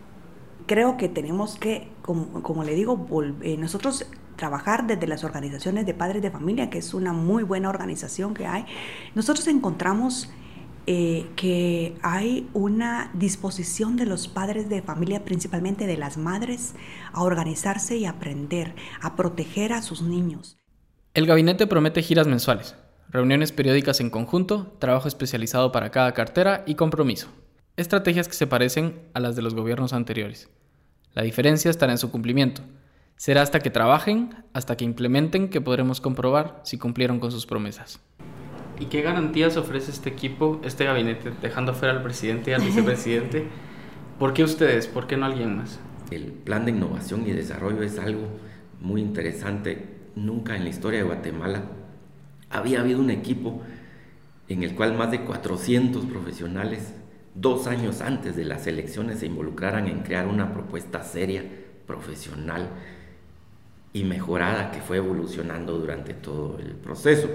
Creo 0.67 0.97
que 0.97 1.09
tenemos 1.09 1.57
que, 1.57 1.89
como, 2.03 2.65
le 2.65 2.75
digo, 2.75 3.07
eh, 3.43 3.57
nosotros 3.57 4.07
trabajar 4.37 4.87
desde 4.87 5.07
las 5.07 5.25
organizaciones 5.25 5.87
de 5.87 5.95
padres 5.95 6.23
de 6.23 6.31
familia, 6.31 6.71
que 6.71 6.79
es 6.79 6.93
una 6.93 7.13
muy 7.13 7.43
buena 7.43 7.71
organización 7.71 8.35
que 8.35 8.47
hay, 8.47 8.67
nosotros 9.15 9.47
encontramos 9.47 10.29
eh, 10.89 11.27
que 11.37 11.97
hay 12.03 12.49
una 12.53 13.11
disposición 13.15 13.97
de 13.97 14.07
los 14.07 14.29
padres 14.29 14.69
de 14.69 14.83
familia, 14.83 15.25
principalmente 15.25 15.87
de 15.87 15.97
las 15.97 16.17
madres, 16.17 16.75
a 17.13 17.23
organizarse 17.23 17.97
y 17.97 18.05
aprender, 18.05 18.75
a 19.01 19.17
proteger 19.17 19.73
a 19.73 19.83
sus 19.83 20.03
niños. 20.03 20.59
El 21.15 21.27
gabinete 21.27 21.67
promete 21.67 22.03
giras 22.03 22.27
mensuales, 22.27 22.77
reuniones 23.09 23.53
periódicas 23.53 24.01
en 24.01 24.11
conjunto, 24.11 24.77
trabajo 24.79 25.09
especializado 25.09 25.73
para 25.73 25.91
cada 25.91 26.13
cartera 26.13 26.63
y 26.67 26.75
compromiso 26.75 27.29
estrategias 27.77 28.27
que 28.29 28.35
se 28.35 28.47
parecen 28.47 29.01
a 29.13 29.21
las 29.21 29.37
de 29.37 29.43
los 29.43 29.55
gobiernos 29.55 29.93
anteriores. 29.93 30.49
La 31.15 31.23
diferencia 31.23 31.71
estará 31.71 31.93
en 31.93 31.99
su 31.99 32.11
cumplimiento. 32.11 32.63
Será 33.17 33.43
hasta 33.43 33.61
que 33.61 33.71
trabajen, 33.71 34.35
hasta 34.53 34.77
que 34.77 34.85
implementen 34.85 35.49
que 35.49 35.61
podremos 35.61 36.01
comprobar 36.01 36.61
si 36.65 36.79
cumplieron 36.79 37.21
con 37.21 37.31
sus 37.31 37.47
promesas. 37.47 38.01
¿Y 38.79 38.87
qué 38.87 39.01
garantías 39.01 39.57
ofrece 39.57 39.91
este 39.91 40.11
equipo, 40.11 40.61
este 40.65 40.85
gabinete, 40.85 41.33
dejando 41.41 41.73
fuera 41.73 41.95
al 41.95 42.03
presidente 42.03 42.51
y 42.51 42.55
al 42.55 42.63
vicepresidente? 42.63 43.47
¿Por 44.19 44.33
qué 44.35 44.45
ustedes? 44.45 44.87
¿Por 44.87 45.07
qué 45.07 45.17
no 45.17 45.27
alguien 45.27 45.57
más? 45.57 45.79
El 46.11 46.33
plan 46.33 46.65
de 46.65 46.73
innovación 46.73 47.27
y 47.27 47.33
desarrollo 47.33 47.83
es 47.83 47.99
algo 47.99 48.29
muy 48.81 49.01
interesante. 49.01 49.97
Nunca 50.15 50.57
en 50.57 50.65
la 50.65 50.71
historia 50.71 51.01
de 51.01 51.07
Guatemala 51.07 51.65
había 52.49 52.81
habido 52.81 53.01
un 53.01 53.11
equipo 53.11 53.63
en 54.49 54.63
el 54.63 54.75
cual 54.75 54.97
más 54.97 55.11
de 55.11 55.23
400 55.23 56.07
profesionales, 56.07 56.95
dos 57.37 57.67
años 57.67 58.01
antes 58.01 58.35
de 58.35 58.45
las 58.45 58.67
elecciones, 58.67 59.21
se 59.21 59.27
involucraran 59.27 59.87
en 59.89 60.03
crear 60.03 60.27
una 60.27 60.53
propuesta 60.53 61.03
seria, 61.03 61.45
profesional 61.87 62.71
y 63.93 64.05
mejorada 64.05 64.73
que 64.73 64.81
fue 64.81 64.97
evolucionando 64.97 65.79
durante 65.79 66.15
todo 66.15 66.59
el 66.59 66.75
proceso. 66.75 67.29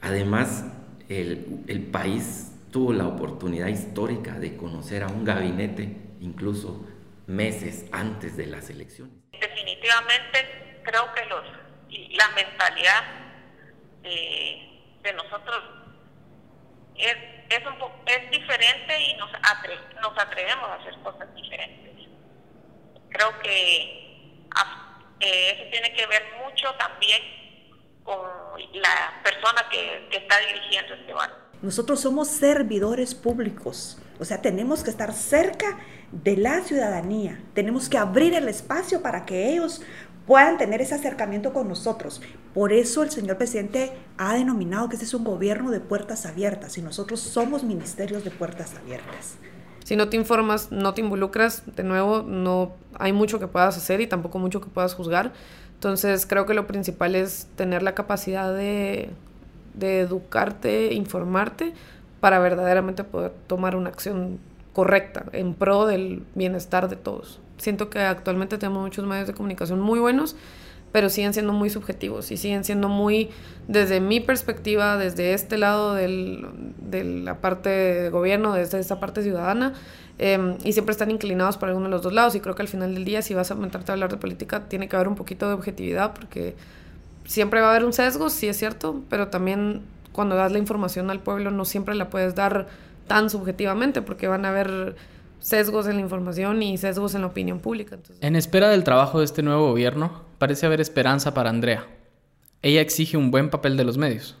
Además, 0.00 0.64
el, 1.08 1.88
país 1.92 2.52
tuvo 2.70 2.92
la 2.92 3.06
oportunidad 3.06 3.68
histórica 3.68 4.38
de 4.38 4.56
conocer 4.56 5.02
a 5.02 5.08
un 5.08 5.24
gabinete 5.24 5.96
incluso 6.20 6.86
meses 7.26 7.86
antes 7.92 8.36
de 8.36 8.46
las 8.46 8.70
elecciones. 8.70 9.14
Definitivamente 9.32 10.80
creo 10.82 11.12
que 11.14 11.24
los, 11.26 11.44
la 12.16 12.28
mentalidad 12.34 13.02
de 14.02 15.12
nosotros 15.14 15.62
es 18.06 18.30
diferente 18.30 19.00
y 19.00 19.14
nos, 19.16 19.30
nos 20.00 20.18
atrevemos 20.18 20.68
a 20.68 20.74
hacer 20.74 20.94
cosas 21.02 21.34
diferentes. 21.34 22.08
Creo 23.10 23.38
que 23.40 24.04
eh, 25.24 25.56
eso 25.56 25.70
tiene 25.70 25.92
que 25.94 26.06
ver 26.06 26.22
mucho 26.44 26.74
también 26.78 27.22
con 28.02 28.18
la 28.74 29.20
persona 29.22 29.66
que, 29.70 30.06
que 30.10 30.18
está 30.18 30.38
dirigiendo 30.40 30.94
este 30.94 31.12
barco. 31.12 31.36
Nosotros 31.62 32.00
somos 32.00 32.28
servidores 32.28 33.14
públicos, 33.14 33.98
o 34.18 34.24
sea, 34.24 34.42
tenemos 34.42 34.84
que 34.84 34.90
estar 34.90 35.14
cerca 35.14 35.78
de 36.12 36.36
la 36.36 36.60
ciudadanía, 36.60 37.42
tenemos 37.54 37.88
que 37.88 37.96
abrir 37.96 38.34
el 38.34 38.48
espacio 38.48 39.00
para 39.00 39.24
que 39.24 39.48
ellos 39.48 39.80
puedan 40.26 40.58
tener 40.58 40.80
ese 40.80 40.94
acercamiento 40.94 41.52
con 41.52 41.68
nosotros. 41.68 42.20
Por 42.52 42.72
eso 42.72 43.02
el 43.02 43.10
señor 43.10 43.38
presidente 43.38 43.92
ha 44.16 44.34
denominado 44.34 44.88
que 44.88 44.96
este 44.96 45.06
es 45.06 45.14
un 45.14 45.24
gobierno 45.24 45.70
de 45.70 45.80
puertas 45.80 46.26
abiertas 46.26 46.78
y 46.78 46.82
nosotros 46.82 47.20
somos 47.20 47.64
ministerios 47.64 48.24
de 48.24 48.30
puertas 48.30 48.74
abiertas. 48.74 49.36
Si 49.84 49.94
no 49.96 50.08
te 50.08 50.16
informas, 50.16 50.72
no 50.72 50.92
te 50.94 51.00
involucras, 51.00 51.62
de 51.76 51.84
nuevo, 51.84 52.22
no 52.22 52.72
hay 52.98 53.12
mucho 53.12 53.38
que 53.38 53.46
puedas 53.46 53.76
hacer 53.76 54.00
y 54.00 54.06
tampoco 54.06 54.38
mucho 54.38 54.60
que 54.60 54.68
puedas 54.68 54.94
juzgar. 54.94 55.32
Entonces 55.74 56.26
creo 56.26 56.46
que 56.46 56.54
lo 56.54 56.66
principal 56.66 57.14
es 57.14 57.46
tener 57.56 57.82
la 57.82 57.94
capacidad 57.94 58.52
de 58.52 59.10
de 59.74 60.00
educarte, 60.00 60.94
informarte, 60.94 61.74
para 62.20 62.38
verdaderamente 62.38 63.04
poder 63.04 63.32
tomar 63.46 63.76
una 63.76 63.90
acción 63.90 64.38
correcta 64.72 65.26
en 65.32 65.54
pro 65.54 65.86
del 65.86 66.22
bienestar 66.34 66.88
de 66.88 66.96
todos. 66.96 67.40
Siento 67.58 67.90
que 67.90 68.00
actualmente 68.00 68.56
tenemos 68.56 68.82
muchos 68.82 69.04
medios 69.04 69.26
de 69.26 69.34
comunicación 69.34 69.80
muy 69.80 69.98
buenos, 69.98 70.34
pero 70.94 71.10
siguen 71.10 71.34
siendo 71.34 71.52
muy 71.52 71.70
subjetivos 71.70 72.30
y 72.30 72.36
siguen 72.36 72.62
siendo 72.62 72.88
muy, 72.88 73.28
desde 73.66 73.98
mi 73.98 74.20
perspectiva, 74.20 74.96
desde 74.96 75.34
este 75.34 75.58
lado 75.58 75.92
del, 75.92 76.46
de 76.78 77.02
la 77.02 77.40
parte 77.40 77.68
de 77.68 78.10
gobierno, 78.10 78.54
desde 78.54 78.78
esta 78.78 79.00
parte 79.00 79.24
ciudadana, 79.24 79.72
em, 80.18 80.56
y 80.62 80.72
siempre 80.72 80.92
están 80.92 81.10
inclinados 81.10 81.56
para 81.56 81.70
alguno 81.70 81.86
de 81.86 81.90
los 81.90 82.02
dos 82.02 82.12
lados. 82.12 82.36
Y 82.36 82.40
creo 82.40 82.54
que 82.54 82.62
al 82.62 82.68
final 82.68 82.94
del 82.94 83.04
día, 83.04 83.22
si 83.22 83.34
vas 83.34 83.50
a 83.50 83.54
aumentarte 83.54 83.90
a 83.90 83.94
hablar 83.94 84.08
de 84.08 84.18
política, 84.18 84.68
tiene 84.68 84.88
que 84.88 84.94
haber 84.94 85.08
un 85.08 85.16
poquito 85.16 85.48
de 85.48 85.54
objetividad, 85.54 86.14
porque 86.14 86.54
siempre 87.24 87.60
va 87.60 87.66
a 87.66 87.70
haber 87.70 87.84
un 87.84 87.92
sesgo, 87.92 88.30
sí 88.30 88.46
es 88.46 88.56
cierto, 88.56 89.02
pero 89.10 89.26
también 89.26 89.82
cuando 90.12 90.36
das 90.36 90.52
la 90.52 90.58
información 90.58 91.10
al 91.10 91.18
pueblo 91.18 91.50
no 91.50 91.64
siempre 91.64 91.96
la 91.96 92.08
puedes 92.08 92.36
dar 92.36 92.68
tan 93.08 93.30
subjetivamente 93.30 94.00
porque 94.00 94.28
van 94.28 94.44
a 94.44 94.50
haber 94.50 94.94
sesgos 95.44 95.86
en 95.86 95.96
la 95.96 96.00
información 96.00 96.62
y 96.62 96.78
sesgos 96.78 97.14
en 97.14 97.20
la 97.20 97.26
opinión 97.26 97.60
pública. 97.60 97.98
En 98.22 98.34
espera 98.34 98.70
del 98.70 98.82
trabajo 98.82 99.18
de 99.18 99.26
este 99.26 99.42
nuevo 99.42 99.68
gobierno, 99.68 100.22
parece 100.38 100.64
haber 100.64 100.80
esperanza 100.80 101.34
para 101.34 101.50
Andrea. 101.50 101.86
Ella 102.62 102.80
exige 102.80 103.18
un 103.18 103.30
buen 103.30 103.50
papel 103.50 103.76
de 103.76 103.84
los 103.84 103.98
medios, 103.98 104.38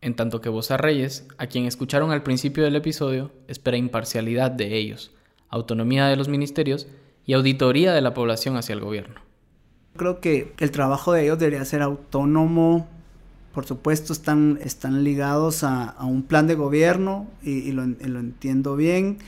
en 0.00 0.14
tanto 0.14 0.40
que 0.40 0.48
Bosa 0.48 0.76
Reyes, 0.76 1.26
a 1.38 1.48
quien 1.48 1.66
escucharon 1.66 2.12
al 2.12 2.22
principio 2.22 2.62
del 2.62 2.76
episodio, 2.76 3.32
espera 3.48 3.76
imparcialidad 3.76 4.52
de 4.52 4.76
ellos, 4.76 5.10
autonomía 5.48 6.06
de 6.06 6.14
los 6.14 6.28
ministerios 6.28 6.86
y 7.26 7.32
auditoría 7.32 7.92
de 7.92 8.00
la 8.00 8.14
población 8.14 8.56
hacia 8.56 8.74
el 8.74 8.80
gobierno. 8.80 9.20
Creo 9.96 10.20
que 10.20 10.52
el 10.60 10.70
trabajo 10.70 11.12
de 11.12 11.24
ellos 11.24 11.38
debería 11.40 11.64
ser 11.64 11.82
autónomo. 11.82 12.86
Por 13.52 13.66
supuesto, 13.66 14.12
están, 14.12 14.60
están 14.62 15.02
ligados 15.02 15.64
a, 15.64 15.96
un 16.00 16.22
plan 16.22 16.46
de 16.46 16.54
gobierno 16.54 17.26
y, 17.42 17.72
lo, 17.72 17.82
entiendo 17.82 18.76
bien. 18.76 19.18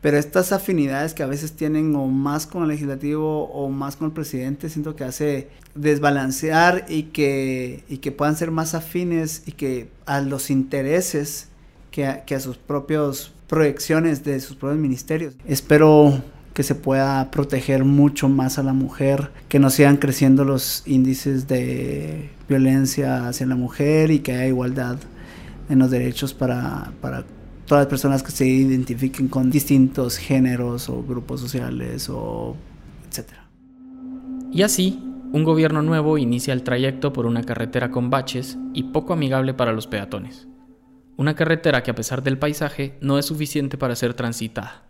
Pero 0.00 0.16
estas 0.16 0.52
afinidades 0.52 1.12
que 1.12 1.22
a 1.22 1.26
veces 1.26 1.52
tienen 1.52 1.94
o 1.96 2.06
más 2.06 2.46
con 2.46 2.62
el 2.62 2.68
legislativo 2.68 3.44
o 3.44 3.68
más 3.68 3.96
con 3.96 4.08
el 4.08 4.12
presidente, 4.12 4.68
siento 4.68 4.94
que 4.94 5.04
hace 5.04 5.48
desbalancear 5.74 6.86
y 6.88 7.04
que, 7.04 7.84
y 7.88 7.98
que 7.98 8.12
puedan 8.12 8.36
ser 8.36 8.50
más 8.50 8.74
afines 8.74 9.42
y 9.46 9.52
que 9.52 9.88
a 10.06 10.20
los 10.20 10.50
intereses 10.50 11.48
que 11.90 12.06
a, 12.06 12.24
que 12.24 12.34
a 12.34 12.40
sus 12.40 12.56
propias 12.58 13.32
proyecciones 13.48 14.22
de 14.24 14.38
sus 14.40 14.56
propios 14.56 14.78
ministerios. 14.78 15.34
Espero 15.46 16.22
que 16.54 16.62
se 16.62 16.74
pueda 16.74 17.30
proteger 17.30 17.84
mucho 17.84 18.28
más 18.28 18.58
a 18.58 18.62
la 18.62 18.72
mujer, 18.72 19.30
que 19.48 19.58
no 19.58 19.70
sigan 19.70 19.96
creciendo 19.96 20.44
los 20.44 20.82
índices 20.86 21.46
de 21.48 22.30
violencia 22.48 23.28
hacia 23.28 23.46
la 23.46 23.54
mujer 23.54 24.10
y 24.10 24.20
que 24.20 24.32
haya 24.32 24.46
igualdad 24.46 24.98
en 25.68 25.78
los 25.78 25.90
derechos 25.90 26.34
para, 26.34 26.92
para 27.00 27.24
todas 27.68 27.82
las 27.82 27.88
personas 27.88 28.22
que 28.22 28.32
se 28.32 28.46
identifiquen 28.46 29.28
con 29.28 29.50
distintos 29.50 30.16
géneros 30.16 30.88
o 30.88 31.02
grupos 31.02 31.40
sociales 31.40 32.08
o 32.08 32.56
etcétera. 33.08 33.46
Y 34.50 34.62
así, 34.62 34.98
un 35.30 35.44
gobierno 35.44 35.82
nuevo 35.82 36.16
inicia 36.16 36.54
el 36.54 36.62
trayecto 36.62 37.12
por 37.12 37.26
una 37.26 37.44
carretera 37.44 37.90
con 37.90 38.08
baches 38.08 38.56
y 38.72 38.84
poco 38.84 39.12
amigable 39.12 39.52
para 39.52 39.72
los 39.72 39.86
peatones. 39.86 40.48
Una 41.18 41.34
carretera 41.34 41.82
que 41.82 41.90
a 41.90 41.94
pesar 41.94 42.22
del 42.22 42.38
paisaje 42.38 42.96
no 43.02 43.18
es 43.18 43.26
suficiente 43.26 43.76
para 43.76 43.94
ser 43.96 44.14
transitada. 44.14 44.84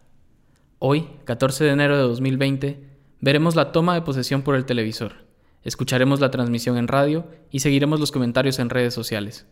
Hoy, 0.79 1.09
14 1.25 1.65
de 1.65 1.71
enero 1.71 1.97
de 1.97 2.03
2020, 2.05 2.85
veremos 3.21 3.57
la 3.57 3.73
toma 3.73 3.95
de 3.95 4.03
posesión 4.03 4.43
por 4.43 4.55
el 4.55 4.65
televisor, 4.65 5.25
escucharemos 5.65 6.21
la 6.21 6.31
transmisión 6.31 6.77
en 6.77 6.87
radio 6.87 7.27
y 7.51 7.59
seguiremos 7.59 7.99
los 7.99 8.13
comentarios 8.13 8.61
en 8.61 8.71
redes 8.71 8.95
sociales. 8.95 9.47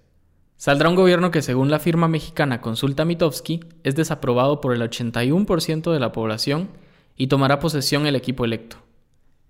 Saldrá 0.57 0.89
un 0.89 0.95
gobierno 0.95 1.31
que, 1.31 1.43
según 1.43 1.71
la 1.71 1.79
firma 1.79 2.09
mexicana 2.09 2.61
Consulta 2.61 3.05
Mitofsky, 3.05 3.61
es 3.85 3.95
desaprobado 3.95 4.61
por 4.61 4.75
el 4.75 4.83
81% 4.83 5.93
de 5.93 6.01
la 6.01 6.13
población 6.13 6.69
y 7.17 7.27
tomará 7.27 7.59
posesión 7.61 8.07
el 8.07 8.17
equipo 8.17 8.45
electo. 8.45 8.79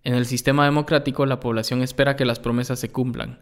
En 0.03 0.14
el 0.14 0.27
sistema 0.27 0.64
democrático, 0.64 1.27
la 1.27 1.40
población 1.40 1.83
espera 1.83 2.16
que 2.16 2.25
las 2.25 2.38
promesas 2.38 2.79
se 2.79 2.90
cumplan, 2.90 3.40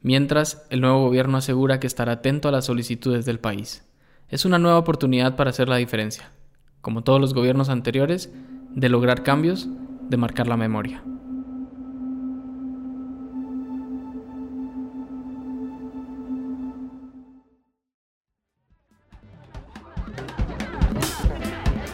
mientras 0.00 0.66
el 0.70 0.80
nuevo 0.80 1.02
gobierno 1.04 1.38
asegura 1.38 1.80
que 1.80 1.86
estará 1.86 2.12
atento 2.12 2.48
a 2.48 2.52
las 2.52 2.66
solicitudes 2.66 3.24
del 3.24 3.40
país. 3.40 3.86
Es 4.28 4.44
una 4.44 4.58
nueva 4.58 4.78
oportunidad 4.78 5.36
para 5.36 5.50
hacer 5.50 5.68
la 5.68 5.76
diferencia 5.76 6.30
como 6.82 7.02
todos 7.02 7.20
los 7.20 7.32
gobiernos 7.32 7.70
anteriores, 7.70 8.30
de 8.74 8.88
lograr 8.90 9.22
cambios, 9.22 9.68
de 10.10 10.16
marcar 10.18 10.48
la 10.48 10.56
memoria. 10.58 11.02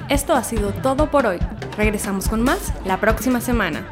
Esto 0.09 0.33
ha 0.33 0.43
sido 0.43 0.73
todo 0.73 1.11
por 1.11 1.27
hoy. 1.27 1.39
Regresamos 1.77 2.29
con 2.29 2.43
más 2.43 2.73
la 2.87 2.99
próxima 2.99 3.43
semana. 3.43 3.87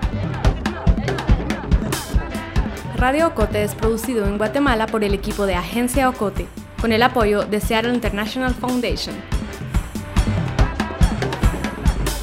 Radio 2.96 3.28
Ocote 3.28 3.62
es 3.62 3.74
producido 3.74 4.24
en 4.24 4.38
Guatemala 4.38 4.86
por 4.86 5.04
el 5.04 5.12
equipo 5.12 5.44
de 5.44 5.54
Agencia 5.54 6.08
Ocote, 6.08 6.46
con 6.80 6.92
el 6.92 7.02
apoyo 7.02 7.44
de 7.44 7.60
Seattle 7.60 7.92
International 7.92 8.54
Foundation. 8.54 9.14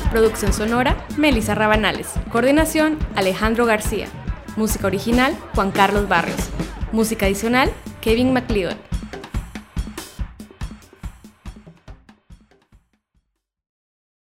Producción 0.10 0.54
sonora, 0.54 0.98
Melissa 1.18 1.54
Rabanales. 1.54 2.14
Coordinación, 2.32 2.98
Alejandro 3.16 3.68
García. 3.68 4.08
Música 4.56 4.88
original, 4.88 5.38
Juan 5.54 5.70
Carlos 5.70 6.08
Barrios. 6.08 6.50
Música 6.92 7.28
adicional, 7.28 7.72
Kevin 8.02 8.34
McLeod. 8.34 8.93